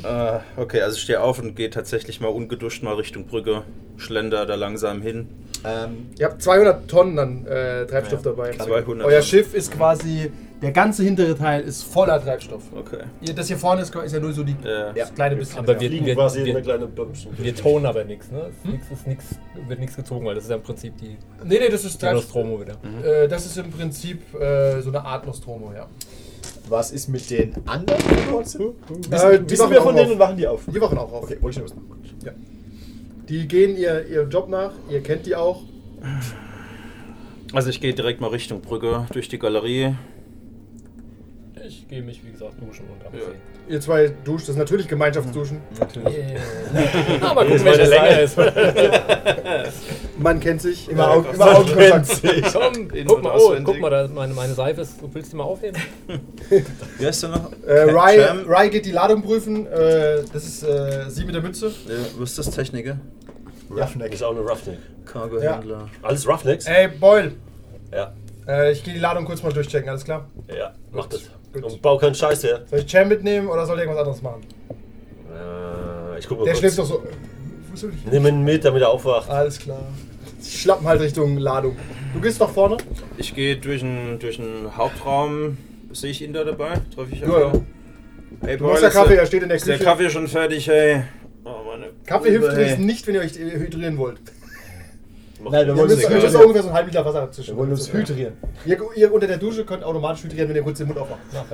[0.02, 3.62] Äh, okay, also ich stehe auf und gehe tatsächlich mal ungeduscht mal Richtung Brücke,
[3.96, 5.30] schlender da langsam hin.
[5.64, 8.50] Ähm, Ihr habt 200 Tonnen an äh, Treibstoff dabei.
[8.50, 9.22] 200 Euer.
[9.22, 10.30] Schiff ist quasi,
[10.64, 12.62] der ganze hintere Teil ist voller Treibstoff.
[12.74, 13.04] Okay.
[13.20, 14.92] Ihr, das hier vorne ist, ist ja nur so die, Ja.
[14.92, 15.58] das kleine bisschen.
[15.58, 17.30] Aber wir, Fliegen wir, quasi in wir, eine kleine Bömmchen.
[17.36, 18.50] wir tonen aber nichts, ne?
[18.64, 19.24] Es Nix ist nix,
[19.68, 22.06] wird nichts gezogen, weil das ist ja im Prinzip die, nee, nee, das ist die
[22.06, 22.34] Treibstoff.
[22.34, 22.76] Nostromo wieder.
[23.04, 25.86] Äh, das ist im Prinzip äh, so eine Art Nostromo, ja.
[26.68, 28.00] was ist mit den anderen,
[28.44, 28.62] sind?
[28.62, 30.12] Äh, die Wissen wachen wir auch von denen auf.
[30.12, 30.62] und machen die auf?
[30.66, 31.22] Die wachen auch auf.
[31.24, 32.34] Okay, wollte ich nur wissen.
[33.28, 35.62] Die gehen ihr, ihrem Job nach, ihr kennt die auch.
[37.52, 39.94] Also ich gehe direkt mal Richtung Brücke durch die Galerie.
[41.66, 43.06] Ich gehe mich, wie gesagt, duschen und Ja.
[43.06, 43.40] abziehen.
[43.68, 45.60] Ihr zwei duscht, das ist natürlich Gemeinschaftsduschen.
[45.96, 47.34] Yeah.
[47.34, 48.36] mal gucken, welche Länge ist.
[50.18, 50.88] Man kennt sich.
[50.90, 52.20] Immer, Augen, immer Augenkontakt.
[52.52, 55.36] Komm, In- guck mal, oh, guck mal, da meine, meine Seife ist, willst du die
[55.38, 55.80] mal aufheben?
[56.98, 57.50] Wie heißt der noch?
[57.66, 58.20] Äh, Rai?
[58.46, 59.66] Rai geht die Ladung prüfen.
[59.66, 61.68] Äh, das ist äh, sie mit der Mütze.
[61.88, 62.98] Ja, was ist das Techniker?
[63.70, 64.12] Roughneck.
[64.12, 64.78] Ist auch eine Roughneck.
[65.06, 65.88] Cargo-Händler.
[66.02, 66.66] Alles Roughnecks?
[66.66, 67.32] Ey, Boyle.
[67.92, 68.12] Ja.
[68.46, 70.28] Äh, ich gehe die Ladung kurz mal durchchecken, alles klar?
[70.54, 71.22] Ja, mach das.
[71.54, 71.64] Gut.
[71.64, 72.62] Und bau keinen Scheiß her.
[72.68, 74.42] Soll ich Jam mitnehmen oder soll ich irgendwas anderes machen?
[75.32, 76.58] Äh, ich guck mal Der kurz.
[76.60, 77.02] schläft doch so.
[77.70, 78.12] Wo soll ich?
[78.12, 79.30] Nimm ihn mit, damit er aufwacht.
[79.30, 79.80] Alles klar.
[80.42, 81.76] Schlappen halt Richtung Ladung.
[82.12, 82.76] Du gehst nach vorne?
[83.16, 85.56] Ich gehe durch den durch den Hauptraum.
[85.92, 86.80] Sehe ich ihn da dabei?
[86.94, 87.30] Treffe ich ihn?
[87.30, 87.52] Ja, ja.
[88.42, 89.88] Hey, Du machst ja ist Kaffee, der- er steht in der Ist der Küche.
[89.88, 91.02] Kaffee schon fertig, hey?
[91.44, 92.84] Oh, meine Kaffee hilft Rübe, übrigens hey.
[92.84, 94.18] nicht, wenn ihr euch hydrieren wollt.
[95.44, 97.56] Nein, wir Ihr wollen uns, wir ungefähr so ein halb Liter Wasser zwischen.
[97.56, 98.34] wollen uns hydrieren.
[98.64, 101.20] Ihr, ihr unter der Dusche könnt automatisch hydrieren, wenn ihr kurz den Mund aufmacht.
[101.32, 101.44] Ja,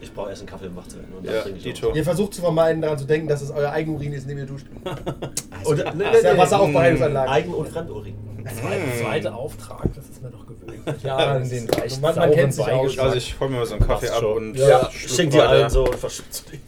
[0.00, 1.12] Ich brauche erst einen Kaffee, um wach zu werden.
[1.18, 1.82] Und ja, trinke ich.
[1.96, 4.66] Ihr versucht zu vermeiden, daran zu denken, dass es euer Eigenurin ist, indem ihr duscht.
[4.84, 5.66] auch.
[5.70, 7.30] Und, Das ist ja Wasseraufbereitungsanlage.
[7.30, 8.14] Eigen- und Fremdurin.
[8.44, 10.62] Zweiter zweite Auftrag, das ist mir doch gewöhnt.
[11.02, 12.64] Ja, in den leicht man- man sauren kennt sich.
[12.66, 13.04] Beigeschmack.
[13.06, 15.84] Also ich hol mir mal so einen Kaffee ab und Ja, schenk dir einen so
[15.84, 16.60] und verschütze dich.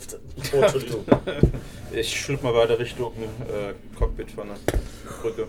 [0.55, 1.05] Oh, Entschuldigung.
[1.93, 4.57] Ich schluck mal weiter Richtung äh, Cockpit von der
[5.23, 5.47] Brücke.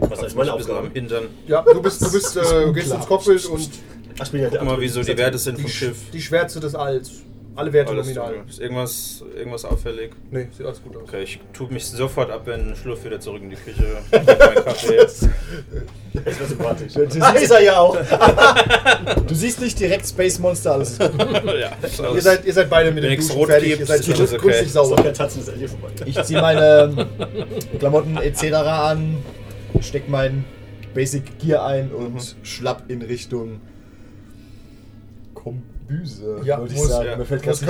[0.00, 0.86] Was ist meine ein bisschen Aufgabe.
[0.86, 1.24] am Hintern.
[1.46, 3.70] Ja, du bist, du bist, äh, du gehst ins Cockpit und
[4.18, 6.10] Ach, ich bin ja der Guck mal, wieso die Werte sind die, vom Sch- Schiff.
[6.12, 7.22] die Schwärze des Alls.
[7.56, 8.44] Alle Werte Alles nominal.
[8.48, 10.12] Ist irgendwas, irgendwas auffällig?
[10.30, 11.02] Nee, sieht alles gut aus.
[11.02, 13.98] Okay, ich tue mich sofort ab, wenn Schluff wieder zurück in die Küche.
[14.12, 14.24] Mein
[14.64, 14.96] Kaffee.
[14.96, 15.28] Das
[16.12, 16.92] wäre sympathisch.
[16.94, 17.96] Du siehst er ja auch.
[19.26, 21.18] du siehst nicht direkt Space Monster, alles ist gut.
[21.44, 24.00] ja, ist Ihr seid, ihr seid beide mit dem Duschen rot fertig, gibt, ihr seid
[24.00, 24.64] ist schon alles okay.
[24.64, 25.02] Ist doch sauber.
[25.02, 25.88] kein Tatzen, ist vorbei.
[26.06, 27.08] Ich ziehe meine
[27.78, 28.52] Klamotten etc.
[28.52, 29.16] an,
[29.80, 30.44] steck mein
[30.94, 33.60] Basic Gear ein und schlapp in Richtung
[35.90, 37.08] Kombüse, Ja, wollte ich muss- sagen.
[37.08, 37.16] ja.
[37.16, 37.64] Mir fällt köst,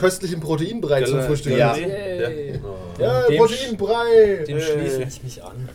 [0.00, 1.76] köstlichen Proteinbrei zum Frühstück Ja.
[1.76, 4.44] Ja, Dem Proteinbrei.
[4.46, 5.68] Dem schließe ich mich an.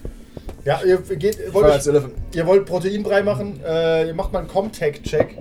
[0.65, 4.47] Ja, ihr, geht, ihr, wollt, euch- ihr wollt Proteinbrei machen, äh, ihr macht mal einen
[4.47, 5.37] Comtech-Check.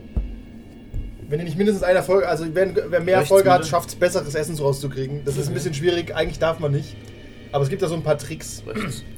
[1.28, 4.34] Wenn ihr nicht mindestens eine Folge, also wer, wer mehr Erfolge hat, schafft es besseres
[4.34, 5.22] Essen rauszukriegen.
[5.24, 6.96] Das ist ein bisschen schwierig, eigentlich darf man nicht.
[7.52, 8.62] Aber es gibt da so ein paar Tricks.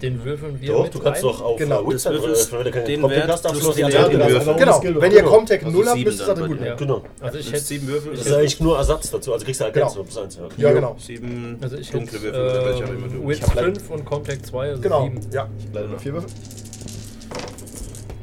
[0.01, 1.31] Den würfeln wir Doch, mit du kannst rein.
[1.31, 1.85] doch auf Genau.
[1.87, 3.83] Würfelst äh, wenn du keinen den Comtech Wert hast, darfst du die.
[3.83, 4.23] Würfeln.
[4.23, 5.31] Also Genau, Skill- wenn ihr genau.
[5.31, 6.61] Comtech Also 0 habt, sieben müsst ihr dann gut.
[6.64, 6.75] Ja.
[6.75, 7.03] Genau.
[7.21, 8.12] Also ich hätte sieben Würfel.
[8.12, 10.05] Das ist eigentlich nur Ersatz dazu, also kriegst du ergänzt Genau.
[10.05, 10.37] plus eins.
[10.37, 10.69] Ja.
[10.69, 10.97] Ja, genau.
[10.99, 14.83] Sieben also ich dunkle hätte Würfel, äh, du hab leider- 5 und Contact 2, also
[14.83, 15.21] Genau, 7.
[15.33, 15.49] ja.
[15.73, 16.31] Leider nur vier Würfel.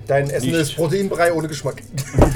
[0.08, 0.60] Dein Essen Nicht.
[0.62, 1.82] ist Proteinbrei ohne Geschmack.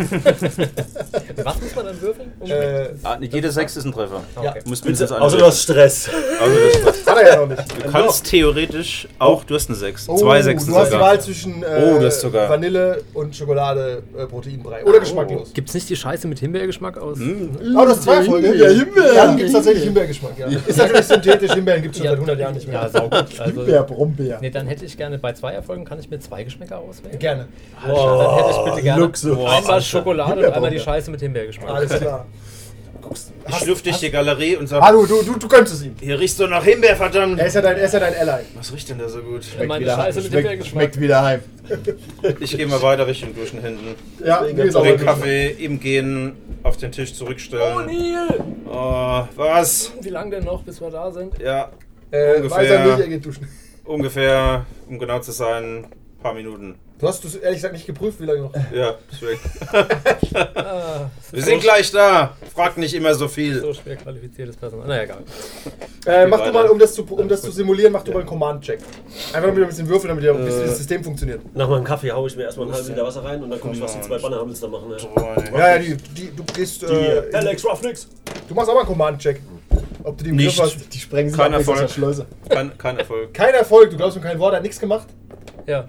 [1.44, 2.32] Was muss man dann würfeln?
[2.40, 4.22] Um äh, Ah, nicht jede sechs ist ein Treffer.
[4.44, 4.54] ja.
[4.54, 6.10] Du musst mindestens eine Außer du hast Stress.
[6.10, 7.64] Du hast- Hat er ja noch nicht.
[7.86, 10.10] Du kannst theoretisch auch, du hast eine 6.
[10.10, 11.08] Oh, Zwei Sechsen du hast die sogar.
[11.08, 11.66] Wahl zwischen äh,
[11.98, 12.02] Oh,
[12.50, 14.84] Vanille und Schokolade äh, Proteinbrei.
[14.86, 15.54] Oder geschmacklos.
[15.54, 17.18] Gibt es nicht die Scheiße mit Himbeergeschmack aus?
[17.20, 18.48] Oh, das ist zwei Folgen.
[18.48, 19.14] Himbeer, Himbeer.
[19.16, 20.38] Dann gibt es tatsächlich Himbeergeschmack.
[20.38, 20.48] Ja.
[20.48, 22.12] Ist natürlich synthetisch, Himbeeren gibt es schon Ja.
[22.12, 22.82] seit 100 Jahren nicht mehr.
[22.82, 23.14] Ja, saugut.
[23.40, 24.38] Also, Himbeer, Brombeer.
[24.42, 27.18] nee, dann hätte ich gerne bei zwei Erfolgen, kann ich mir zwei Geschmäcker auswählen?
[27.20, 27.48] Gerne.
[27.84, 29.38] Dann hätte ich bitte gerne Luxus.
[29.38, 31.70] einmal Schokolade und einmal die Scheiße mit Himbeergeschmack.
[31.70, 32.26] Alles klar.
[33.50, 35.96] Ich schlüpf durch die Galerie und sag, Hallo, du, du, du könntest ihn.
[36.00, 37.40] hier riechst du nach Himbeer, verdammt.
[37.40, 38.44] Er ist ja dein, er ist ja dein Ally.
[38.56, 39.42] Was riecht denn da so gut?
[39.68, 40.82] Meine wieder, Scheiße mit schmeckt, Himbeergeschmack.
[40.84, 41.40] schmeckt wieder heim.
[42.40, 43.96] Ich gehe mal weiter Richtung Duschen hinten.
[44.24, 47.78] Ja, Den mal Kaffee im Gehen auf den Tisch zurückstellen.
[47.78, 48.44] Oh, Neil!
[48.70, 49.92] Oh, was?
[50.02, 51.38] Wie lange denn noch, bis wir da sind?
[51.40, 51.70] Ja,
[52.12, 52.58] äh, ungefähr.
[52.58, 53.48] Weiß er nicht, er geht duschen.
[53.86, 55.88] ungefähr, um genau zu sein, ein
[56.22, 56.76] paar Minuten.
[57.00, 58.54] Du hast es ehrlich gesagt nicht geprüft, wie lange noch.
[58.72, 59.40] Ja, deswegen.
[61.32, 62.38] Wir sind gleich da.
[62.54, 63.60] Frag nicht immer so viel.
[63.60, 64.86] so schwer qualifiziertes Personal.
[64.88, 65.24] Na egal.
[66.06, 68.28] Äh, mach du mal, um das zu, um das zu simulieren, mach du mal einen
[68.28, 68.80] Command-Check.
[69.34, 70.68] Einfach damit du ein bisschen würfeln, damit dir ein bisschen Äh.
[70.68, 71.42] das System funktioniert.
[71.56, 73.74] Nach meinem Kaffee haue ich mir erstmal ein halbes Liter Wasser rein und dann gucke
[73.74, 74.92] ich, was die zwei Bannerhamels da machen.
[74.92, 75.58] Ja.
[75.58, 76.84] Ja, ja, die, die, du gehst.
[76.84, 78.08] Äh, Alex Ruffnix.
[78.48, 79.42] du machst auch mal einen Command-Check.
[80.04, 80.38] Ob du die im.
[80.38, 80.94] Griff hast.
[80.94, 81.90] Die sprengen sich Kein Erfolg.
[81.90, 82.26] Schleuse.
[82.50, 83.34] Kein, kein Erfolg.
[83.34, 85.08] Kein Erfolg, du glaubst mir kein Wort, er hat nichts gemacht.
[85.66, 85.88] Ja.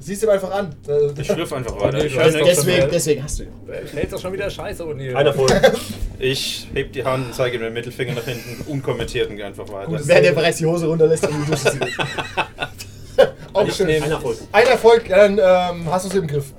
[0.00, 0.74] Siehst ihm einfach an.
[0.86, 1.98] Äh, Ich schlürf einfach weiter.
[1.98, 3.48] nee, Ich, du doch- Deswegen, deswegen hast du ihn.
[3.90, 5.14] Schnellst doch schon wieder Scheiße, O'Neill.
[5.14, 5.48] Einer voll.
[6.18, 9.66] ich heb die Hand und zeige ihm den Mittelfinger nach hinten, unkommentiert und gehe einfach
[9.72, 9.92] weiter.
[10.04, 11.92] Während er bereits die Hose runterlässt, um die Dusche zu gehen.
[13.52, 14.02] auch schön.
[14.02, 14.36] Einer voll.
[14.52, 16.52] Ein Erfolg, dann ähm, hast du es im Griff.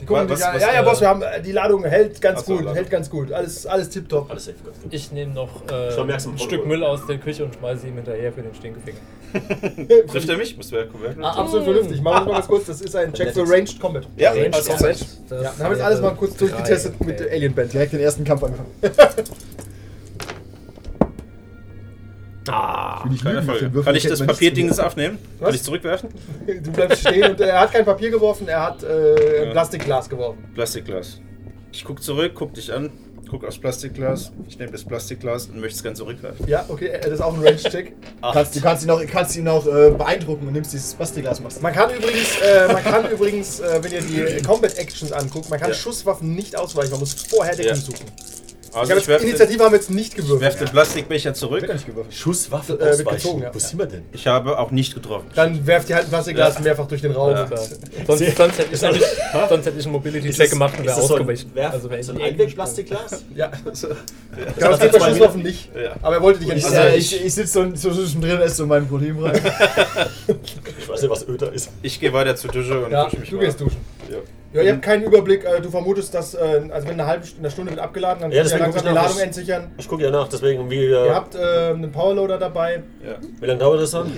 [0.00, 0.54] Die gucken Was- dich an.
[0.54, 2.74] was- ja, ja, äh, Boss, wir haben äh, die Ladung hält ganz so, gut, Ladung.
[2.76, 3.32] hält ganz gut.
[3.32, 4.30] Alles, alles tipptopp.
[4.30, 4.56] Alles safe.
[4.64, 4.92] ganz gut.
[4.92, 6.66] Ich nehme noch äh, ein Stück Protokoll.
[6.66, 8.98] Müll aus der Küche und schmeiße ihm hinterher für den Stinkefinger.
[10.10, 10.56] Trifft er mich?
[10.56, 11.22] Muss wer gucken.
[11.22, 12.02] Ah, absolut vernünftig.
[12.02, 12.66] Machen wir mal ganz kurz.
[12.66, 14.06] Das ist ein Check für Ranged Combat.
[14.16, 17.54] Ja, Range als Combat, Ja, dann haben wir jetzt alles mal kurz durchgetestet mit Alien
[17.54, 17.72] Band.
[17.72, 18.70] Direkt den ersten Kampf angefangen.
[23.04, 23.74] Will ich kein lügen, auf den Erfolg.
[23.74, 25.18] Würfel Kann ich das Papierding jetzt aufnehmen?
[25.38, 25.46] Was?
[25.46, 26.08] Kann ich zurückwerfen?
[26.46, 28.86] Du bleibst stehen und er hat kein Papier geworfen, er hat äh,
[29.40, 29.50] ein Ja.
[29.52, 30.44] Plastikglas geworfen.
[30.54, 31.20] Plastikglas.
[31.72, 32.90] Ich guck zurück, guck dich an,
[33.30, 34.32] guck aufs Plastikglas.
[34.48, 36.46] Ich nehme das Plastikglas und möchte es gerne zurückwerfen.
[36.48, 37.94] Ja, okay, äh, das ist auch ein Range-Check.
[38.20, 41.62] Du kannst ihn auch, kannst ihn auch äh, beeindrucken und nimmst dieses Plastikglas machst.
[41.62, 44.00] Man kann übrigens, äh, man kann übrigens, äh, wenn ihr
[44.36, 45.74] die Combat Actions anguckt, man kann Ja.
[45.74, 47.76] Schusswaffen nicht ausweichen, man muss vorher Deckung Ja.
[47.76, 48.06] suchen.
[48.72, 50.60] Also ich habe ich den, Initiative haben wir jetzt nicht gewürfelt.
[50.60, 51.62] den Plastikbecher zurück.
[51.72, 52.14] Nicht gewürfelt.
[52.14, 53.42] Schusswaffe Äh, ausweichen.
[53.42, 53.50] ja.
[53.52, 54.02] Wo sind wir denn?
[54.12, 55.26] Ich habe auch nicht getroffen.
[55.34, 56.60] Dann werft ihr halt ein Plastikglas Ja.
[56.60, 57.30] mehrfach durch den Raum.
[57.32, 57.48] Ja.
[58.06, 61.14] Sonst, sonst, hätte ich sonst hätte ich einen Mobility-Check gemacht und Ist wäre das so
[61.16, 61.50] ein, ausgewichen.
[61.58, 63.24] Also wäre so ein ich Einwegplastikglas?
[63.34, 63.50] ja.
[63.64, 63.94] Also, ja,
[64.70, 65.68] das geht bei Schusswaffen nicht.
[66.02, 66.94] Aber er wollte dich ja Ich, nicht Also sagen.
[66.96, 69.32] ich, ich sitze so, zwischendrin und esse so meinen Proteinbrei.
[70.78, 71.70] Ich weiß nicht, was Öder ist.
[71.82, 73.76] Ich gehe weiter zur Dusche und dusche mich du gehst duschen.
[74.52, 74.60] Ja.
[74.60, 75.44] Ja, ihr habt keinen Überblick.
[75.44, 76.38] äh, Du vermutest, dass, äh,
[76.70, 79.18] also wenn eine halbe eine Stunde wird abgeladen, dann Ja, könnt ihr langsam die Ladung
[79.18, 79.70] entsichern.
[79.78, 81.38] Ich gucke ja nach, deswegen, wie, Ihr äh, habt äh,
[81.70, 82.82] einen Powerloader dabei.
[83.04, 83.16] Ja.
[83.40, 84.10] wie lange dauert das dann?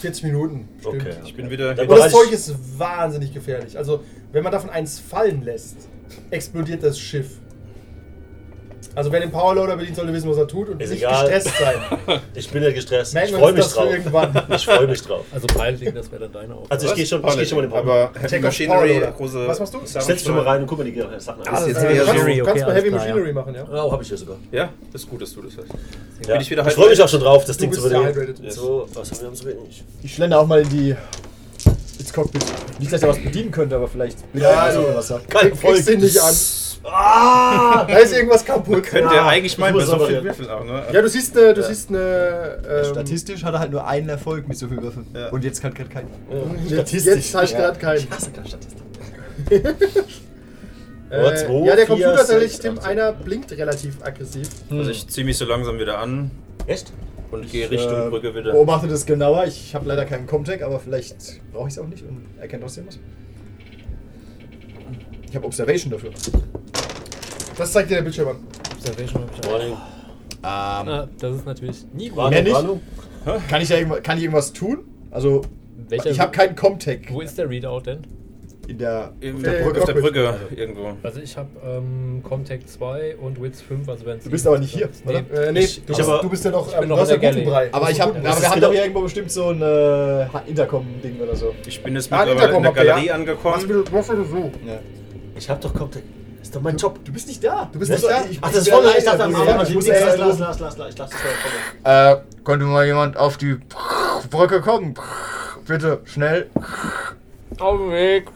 [0.00, 0.68] 40 Minuten.
[0.80, 1.02] Stimmt.
[1.02, 1.14] Okay.
[1.24, 1.70] Ich bin wieder.
[1.70, 3.78] Und das Zeug ist wahnsinnig gefährlich.
[3.78, 5.76] Also, wenn man davon eins fallen lässt,
[6.30, 7.38] explodiert das Schiff.
[8.94, 11.28] Also, wer den Powerloader bedient, sollte wissen, was er tut und Ist nicht egal.
[11.28, 12.20] gestresst sein.
[12.34, 13.14] Ich bin ja gestresst.
[13.14, 13.90] Merken ich freue uns mich drauf.
[13.90, 14.42] irgendwann.
[14.54, 15.24] Ich freue mich drauf.
[15.32, 16.70] Also Piloting, das wäre dann deine Aufgabe.
[16.72, 17.80] Also ich gehe schon, ich geh schon mal den Raum.
[17.88, 19.12] Aber Heavy Machinery, Powerloader.
[19.12, 19.48] große.
[19.48, 19.80] Was machst du?
[19.84, 21.48] Setz dich schon mal rein und guck mal die Sachen an.
[21.48, 23.08] Ah, das Äh, ist du Heavy kannst, Machinery, du okay, kannst mal Heavy klar, ja.
[23.14, 23.66] Machinery machen, ja?
[23.84, 24.36] Oh, habe ich hier sogar.
[24.52, 26.26] Ja, das ist gut, dass du das hast.
[26.28, 26.32] Ja.
[26.34, 28.34] Bin ich ich freue mich auch schon drauf, das Du Ding zu ja übernehmen.
[28.42, 28.54] Yes.
[28.54, 29.82] So, was haben wir so wenig?
[30.02, 30.96] Ich schlender auch mal in die
[32.14, 32.44] Cockpit.
[32.78, 34.18] Nicht, dass er was bedienen könnte, aber vielleicht.
[34.34, 35.28] Ja, also, also, was sagt.
[35.30, 36.32] Kein Kriegst ihn nicht an.
[36.84, 38.82] Ah, da ist irgendwas kaputt.
[38.84, 40.24] Könnte er eigentlich meinen, bei so viel jetzt.
[40.24, 40.82] Würfel auch, ne?
[40.92, 44.46] Ja, du siehst eine, du siehst eine, ähm, Statistisch hat er halt nur einen Erfolg
[44.48, 45.06] mit so viel Würfeln.
[45.14, 45.28] Ja.
[45.30, 46.08] Und jetzt kann gerade keinen.
[46.68, 47.58] jetzt, jetzt halt Ja.
[47.58, 47.96] gerade kein.
[47.98, 48.82] Ich hasse gerade Statistik.
[51.10, 52.84] Äh, zwei, ja, der vier, Computer tatsächlich acht.
[52.86, 54.48] einer blinkt relativ aggressiv.
[54.70, 56.30] Also ich ziehe mich so langsam wieder an
[56.66, 56.92] Echt?
[57.30, 58.50] und gehe Richtung Äh, Brücke wieder.
[58.52, 59.44] Beobachte das genauer.
[59.44, 62.86] Ich habe leider keinen Comtech, aber vielleicht brauche ich es auch nicht und erkenne trotzdem
[62.88, 62.98] was.
[65.34, 66.10] Ich habe Observation dafür.
[67.58, 68.36] Das zeigt dir der Bildschirm an.
[68.78, 69.52] Observation hab ich auch.
[69.52, 69.72] Warning.
[69.72, 69.78] Ähm,
[70.44, 72.18] Na, das ist natürlich nie gut.
[72.18, 72.54] Mehr Warnung, nicht?
[73.26, 73.42] Warnung.
[73.48, 74.84] kann, ich da irgendwas, kann ich irgendwas tun?
[75.10, 75.42] Also,
[75.88, 77.98] Welcher- ich habe keinen Comtech Wo ist der Readout denn?
[78.68, 79.80] in der, auf der Brücke.
[79.80, 79.92] auf der.
[79.94, 80.92] Brücke irgendwo.
[81.02, 84.72] Also ich habe ähm, Comtech 2 und Wits 5, also wenn Du bist aber nicht
[84.72, 85.18] hier, oder?
[85.48, 86.96] Äh, nee, Ich- du, ich bist, aber- du bist ja noch, ich bin ähm, noch
[86.98, 87.44] in ja der Galley.
[87.44, 87.68] Brei.
[87.72, 91.18] Aber ich habe, Das aber wir haben doch hier irgendwo bestimmt so ein äh, Intercom-Ding
[91.20, 91.52] oder so.
[91.66, 93.12] Ich bin jetzt Ah, mittlerweile in der Galerie ja?
[93.14, 93.68] Was angekommen.
[93.68, 94.36] will- was will du so?
[94.64, 94.78] Ja.
[95.36, 96.02] Ich hab doch Comtech.
[96.42, 97.02] Ist doch mein Job.
[97.04, 97.68] Du bist nicht da.
[97.72, 98.24] Du bist nicht da?
[98.30, 98.84] Ich, Ach, das ist voll.
[98.96, 99.34] Ich dachte, da am.
[99.34, 99.66] Anfang.
[99.66, 100.38] Ich muss Lass, erst lass, los.
[100.38, 100.90] lass, lass, lass.
[100.90, 102.16] Ich lass das.
[102.16, 103.58] Äh, könnte mal jemand auf die
[104.30, 104.94] Brücke kommen?
[105.66, 106.50] Bitte, schnell.
[107.58, 108.26] Auf dem Weg!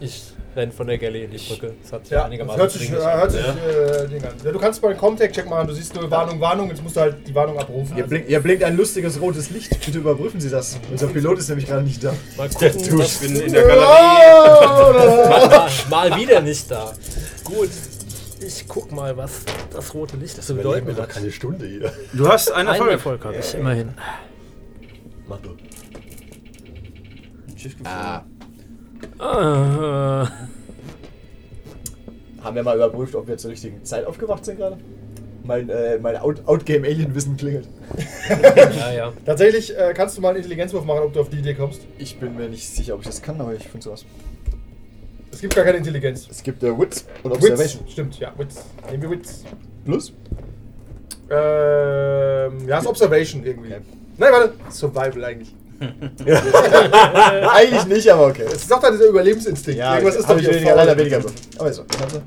[0.00, 1.74] Ich renn von der Galley in die Brücke.
[1.82, 4.32] Das hat sich Ja, das einigermaßen hört sich, äh, hört sich äh, Ding an.
[4.44, 7.00] Ja, du kannst mal den Comtech-Check machen, du siehst nur Warnung, Warnung, jetzt musst du
[7.00, 7.94] halt die Warnung abrufen.
[7.94, 9.78] Hier blinkt, hier blinkt ein lustiges rotes Licht.
[9.84, 10.78] Bitte überprüfen Sie das.
[10.90, 12.12] Unser Pilot ist nämlich gerade nicht da.
[12.36, 15.28] Mal gucken, Ich was bin in der Galerie.
[15.28, 15.70] mal,
[16.10, 16.92] mal wieder nicht da.
[17.44, 17.70] Gut,
[18.40, 21.10] ich guck mal, was das rote Licht bedeuten mir doch hat.
[21.10, 21.92] keine Stunde hier.
[22.12, 22.90] Du hast einen Ein Erfolg.
[22.92, 23.94] Erfolg habe ich, immerhin.
[25.28, 25.50] Mach du.
[27.84, 28.22] Ah,
[29.18, 30.30] Ah,
[32.42, 34.78] haben wir mal überprüft, ob wir zur richtigen Zeit aufgewacht sind gerade?
[35.44, 37.66] Mein, äh, mein Out Outgame-Alien-Wissen klingelt.
[38.78, 39.12] ja, ja.
[39.24, 41.82] Tatsächlich äh, kannst du mal einen Intelligenzwurf machen, ob du auf die Idee kommst.
[41.98, 44.04] Ich bin mir nicht sicher, ob ich das kann, aber ich finde sowas.
[45.32, 46.28] Es gibt gar keine Intelligenz.
[46.30, 47.84] Es gibt äh, Wits und Observation.
[47.84, 48.64] Wits, stimmt, ja, Wits.
[48.90, 49.44] Nehmen wir Wits.
[49.84, 50.12] Plus?
[51.30, 53.70] Ähm, ja, ist Observation irgendwie.
[53.70, 55.54] Nein, warte, Survival eigentlich.
[57.54, 58.44] Eigentlich nicht, aber okay.
[58.46, 59.80] Es ist doch dieser Überlebensinstinkt.
[59.80, 61.22] Irgendwas ist doch ich hier weniger, leider weniger.
[61.58, 62.22] Aber so, warte.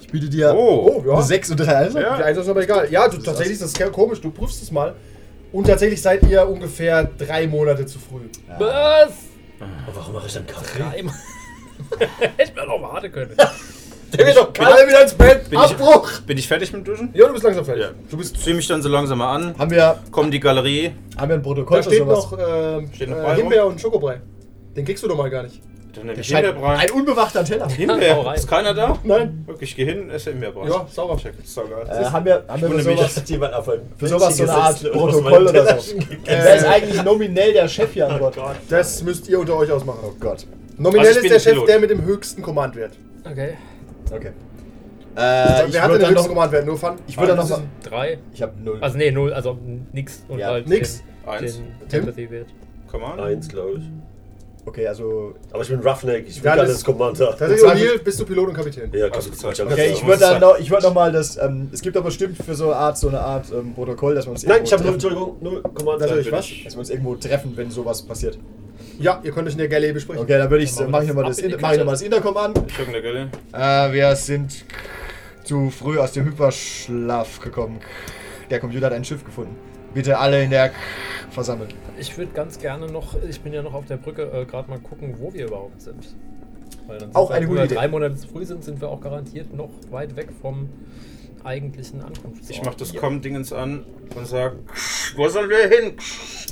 [0.00, 1.12] Ich biete dir Oh, ja.
[1.14, 1.98] eine 6 und 3 also.
[2.00, 2.16] Ja.
[2.16, 2.90] Die Eins ist aber egal.
[2.90, 4.94] Ja, du, tatsächlich ist das komisch, du prüfst es mal.
[5.52, 8.28] Und tatsächlich seid ihr ungefähr drei Monate zu früh.
[8.58, 9.12] Was?
[9.60, 10.78] Aber warum mache ich dann Kaffee?
[10.78, 11.14] Dreimal.
[12.36, 13.36] Hätte mir noch warten können.
[14.16, 15.50] Der wird doch alle wieder ins Bett.
[15.50, 16.20] Bin ich- Abbruch!
[16.26, 17.10] Bin ich fertig mit dem Duschen?
[17.14, 17.84] Ja, du bist langsam fertig.
[17.84, 17.90] Ja.
[18.10, 18.36] Du bist.
[18.42, 19.54] Zieh mich dann so langsam mal an.
[19.58, 20.92] Haben wir, Komm in die Galerie.
[21.16, 22.30] haben wir ein Protokoll Da für steht sowas?
[22.30, 22.38] noch,
[22.78, 23.34] ähm, Steht noch äh?
[23.36, 24.20] Himbeer und Schokobrei.
[24.76, 25.60] Den kriegst du doch mal gar nicht.
[25.94, 26.76] Dann nehme Der ich Himbeerbrei.
[26.76, 27.68] ein unbewachter Teller.
[27.76, 28.34] Himbeer.
[28.34, 28.98] Ist keiner da?
[29.04, 29.42] Nein.
[29.46, 30.68] Wirklich, geh hin, esse Himbeerbrei.
[30.68, 31.16] Ja, sauber.
[31.16, 31.86] Check, ist saugeil.
[31.88, 33.64] Äh, haben wir, haben wir für mich, sowas, jemand auf
[33.98, 35.94] für sowas so eine Art Protokoll oder so?
[36.24, 38.36] Wer ist eigentlich nominell der Chef hier an Bord?
[38.68, 39.98] Das müsst ihr unter euch ausmachen.
[40.04, 40.46] Oh Gott.
[40.76, 41.68] Nominell Also ich ist der Chef Pilot.
[41.68, 42.92] der mit dem höchsten Command-Wert.
[43.28, 43.54] Okay.
[44.12, 44.28] Okay.
[44.28, 46.66] Äh, Wer ich hat würde denn den höchsten noch, Command-Wert?
[46.66, 46.92] Nur Fun.
[47.08, 48.18] ich würde dann noch Das mal, ist- Drei.
[48.32, 48.78] ich habe null.
[48.80, 49.58] Also nee, null, also
[49.92, 51.02] nix und Ja, halt nix.
[51.24, 51.60] den, Eins.
[51.90, 52.00] den?
[52.00, 52.46] Empathy-Wert.
[52.90, 53.20] Come on.
[53.20, 53.84] Eins, glaube ich.
[54.64, 56.26] Okay, also Aber ich bin Roughneck.
[56.28, 57.34] Ich will Ja, nicht Commander.
[57.36, 58.90] Tatsächlich, O'Neill, bist du Pilot und Kapitän.
[58.92, 59.58] Ja, Also, Zeit.
[59.58, 62.04] du Okay, ich würde dann noch, ich würde noch mal das, ähm, es gibt doch
[62.04, 64.66] bestimmt für so eine Art, so eine Art ähm, Protokoll, dass wir uns Nein, irgendwo
[64.66, 65.16] ich habe null, treffen.
[65.16, 66.06] Entschuldigung, null Commander.
[66.06, 66.44] Natürlich, bin was?
[66.44, 66.64] ich.
[66.64, 68.38] Dass wir uns irgendwo treffen, wenn sowas passiert.
[68.98, 70.22] Ja, ihr könnt euch in der Galley besprechen.
[70.22, 72.02] Okay, dann würde ich, Dann mache ich nochmal das in mach ich noch mal das
[72.02, 72.52] Intercom an.
[72.66, 73.28] Ich in der Galerie.
[73.52, 74.64] Äh, wir sind
[75.44, 77.78] zu früh aus dem Hyperschlaf gekommen.
[78.50, 79.56] Der Computer hat ein Schiff gefunden.
[79.94, 80.72] Bitte alle in der
[81.30, 81.68] versammeln.
[81.98, 84.80] Ich würde ganz gerne noch, ich bin ja noch auf der Brücke, äh, gerade mal
[84.80, 86.16] gucken, wo wir überhaupt sind.
[86.86, 87.74] Weil dann sind Auch wir, eine wenn gute wir Idee.
[87.76, 90.68] drei Monate zu früh sind, sind wir auch garantiert noch weit weg vom
[91.44, 92.50] eigentlichen Ankunftsort.
[92.50, 93.00] Ich mach das Ja.
[93.00, 94.52] Com-Dingens an und sag,
[95.16, 95.92] wo sollen wir hin?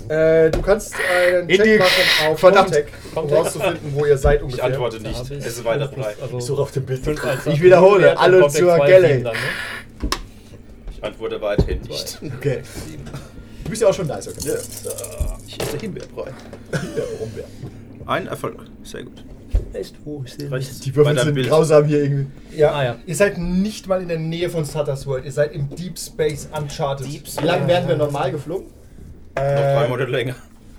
[0.09, 1.93] Äh, du kannst einen In Check machen
[2.29, 2.73] auf Verdammt.
[2.73, 4.65] Contact, um rauszufinden, wo ihr seid Ich ungefähr.
[4.65, 5.31] antworte Da nicht.
[5.31, 6.23] ich Esse weiter fünf plus- brei.
[6.23, 7.01] Also Ich suche auf dem Bild.
[7.47, 9.23] Ich wiederhole, alle zur Galley.
[9.23, 9.33] ne?
[10.91, 12.19] Ich antworte weiterhin nicht.
[12.39, 12.63] Okay.
[13.65, 14.57] Du bist ja auch schon da, ist okay.
[15.47, 16.31] Ich esse Himbeerbrei.
[16.73, 16.79] Ja,
[17.19, 17.45] Brombeer.
[18.07, 18.57] Ein Erfolg.
[18.85, 19.25] Sehr gut.
[19.79, 21.49] Echt, wo ich sehe Reicht Die Würfel sind Bild.
[21.49, 22.27] grausam hier irgendwie.
[22.57, 22.73] Ja.
[22.73, 22.97] Ah, ja.
[23.07, 25.25] Ihr seid nicht mal in der Nähe von Sutter's World.
[25.25, 27.07] Ihr seid im Deep Space Uncharted.
[27.07, 28.67] Deep Wie lange werden wir normal geflogen?
[29.35, 30.35] Noch drei äh, Monate länger.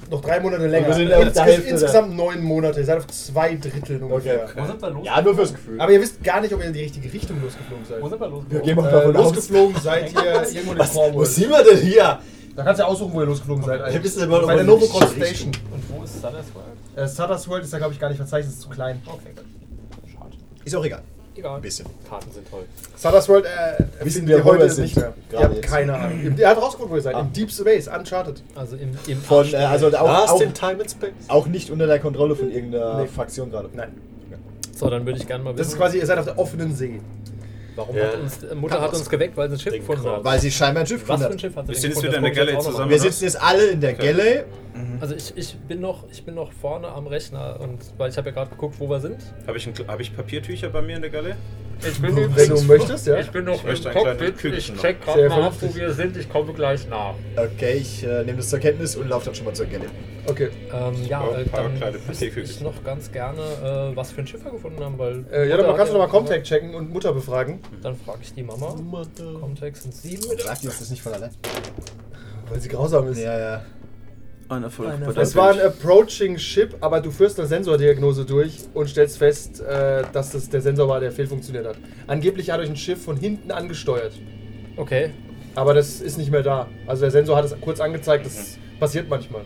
[0.09, 0.87] noch drei Monate länger.
[0.87, 2.79] wir sind auf der Insges Hälfte insgesamt neun Monate.
[2.79, 4.43] Ihr seid auf zwei Drittel ungefähr.
[4.45, 4.53] Okay.
[4.61, 5.05] Wo sind wir los?
[5.05, 5.79] Ja, nur fürs Gefühl.
[5.79, 8.01] Aber ihr wisst gar nicht, ob ihr in die richtige Richtung losgeflogen seid.
[8.01, 8.43] Wo sind wir los?
[8.49, 9.25] Wir gehen mal Äh, davon aus.
[9.35, 10.23] losgeflogen seid ihr
[10.53, 11.25] irgendwo in Was, wo Cornwall.
[11.27, 12.19] sind wir denn hier?
[12.55, 13.93] Da kannst du ja aussuchen, wo ihr losgeflogen seid.
[13.93, 15.51] Wir wissen immer noch Bei der Novocon Station.
[15.71, 16.65] Und wo ist Sutter's World?
[16.97, 19.01] Äh, Sutter's World ist da, glaube ich, gar nicht verzeichnet, ist zu klein.
[19.05, 19.45] Okay, gut.
[20.11, 20.31] Schade.
[20.65, 21.01] Ist auch egal.
[21.35, 21.55] Egal.
[21.57, 21.85] Ein bisschen.
[22.09, 22.65] Karten sind toll.
[22.97, 25.13] Stardust World äh, Wissen wir, heute wir sind, nicht mehr.
[25.31, 25.67] Ihr habt jetzt.
[25.67, 26.35] keine Ahnung.
[26.35, 27.13] Er hat rausgeguckt, wo ihr seid.
[27.13, 27.19] Ah.
[27.19, 28.41] Im Deep Space, Uncharted.
[28.55, 31.11] Also im, im Von, äh, also auch, Last auch, in Time and Space.
[31.27, 33.07] auch nicht unter der Kontrolle von irgendeiner Nee.
[33.07, 33.69] Fraktion gerade.
[33.75, 33.89] Nein.
[34.75, 36.75] So, dann würde ich gerne mal Das wissen, ist quasi, ihr seid auf der offenen
[36.75, 36.99] See.
[37.75, 38.05] warum Ja.
[38.05, 40.23] hat uns, Mutter hat uns geweckt, weil sie ein Schiff Den gefunden hat.
[40.23, 41.39] Weil sie scheinbar ein Schiff gefunden hat.
[41.41, 42.89] Schiff hat sie Wir sind jetzt wieder in der Das Galley zusammen.
[42.89, 44.43] Wir sitzen jetzt alle in der Galley.
[44.99, 48.29] Also ich, ich, bin noch, ich bin noch vorne am Rechner und weil ich habe
[48.29, 49.17] ja gerade geguckt, wo wir sind.
[49.45, 51.35] Habe ich, ein, hab ich Papiertücher bei mir in der Galle?
[51.87, 53.19] Ich bin Wenn du möchtest, ja.
[53.19, 54.81] Ich bin noch Ich möchte ein kleines Kügelchen noch.
[54.81, 55.75] check Sehr vernünftig.
[55.75, 56.17] wir sind.
[56.17, 57.13] Ich komme gleich nach.
[57.35, 59.85] Okay, ich äh, nehme das zur Kenntnis und laufe dann schon mal zur Galley.
[60.25, 60.49] Okay.
[60.73, 64.21] Ähm, ja, äh, ein paar dann kleine wüsste ich noch ganz gerne, äh, was für
[64.21, 65.23] ein Schiff wir gefunden haben, weil...
[65.31, 67.59] Äh, ja, dann kannst du nochmal Comtech checken und Mutter befragen.
[67.83, 68.75] Dann frage ich die Mama.
[69.39, 70.23] Comtech sind sieben.
[70.39, 71.31] Sagt ihr das nicht von allein?
[72.49, 73.19] Weil sie grausam ist.
[73.19, 73.61] Ja, ja.
[74.49, 74.89] Ein Erfolg.
[74.89, 75.17] Ein Erfolg.
[75.17, 75.59] Es war ein.
[75.61, 80.61] Approaching Ship, aber du führst eine Sensordiagnose durch und stellst fest, äh, dass das der
[80.61, 81.75] Sensor war, der fehlfunktioniert hat.
[82.07, 84.13] Angeblich hat euch ein Schiff von hinten angesteuert,
[84.77, 85.11] Okay.
[85.55, 86.67] aber das ist nicht mehr da.
[86.85, 89.41] Also der Sensor hat es kurz angezeigt, das passiert manchmal.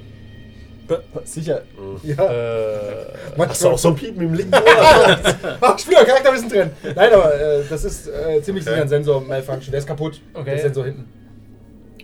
[1.24, 1.62] Sicher.
[2.04, 3.06] Ja, Äh.
[3.48, 4.54] Hast du auch so ein Piepen im linken
[5.62, 6.70] Ach, Spieler, Charakterwissen drin.
[6.84, 9.72] Nein, aber äh, das ist äh, ziemlich sicher ein Sensor-Malfunction.
[9.72, 10.20] Der ist kaputt.
[10.34, 10.50] Okay.
[10.50, 11.06] Der Sensor hinten.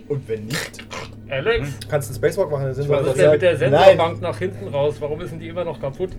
[0.08, 0.84] Und wenn nicht,
[1.28, 2.68] Alex, Kannst du einen Spacewalk machen?
[2.68, 3.56] Was ist denn mit der.
[3.56, 4.96] Sensorbank nach hinten raus?
[5.00, 6.10] Warum ist denn die immer noch kaputt?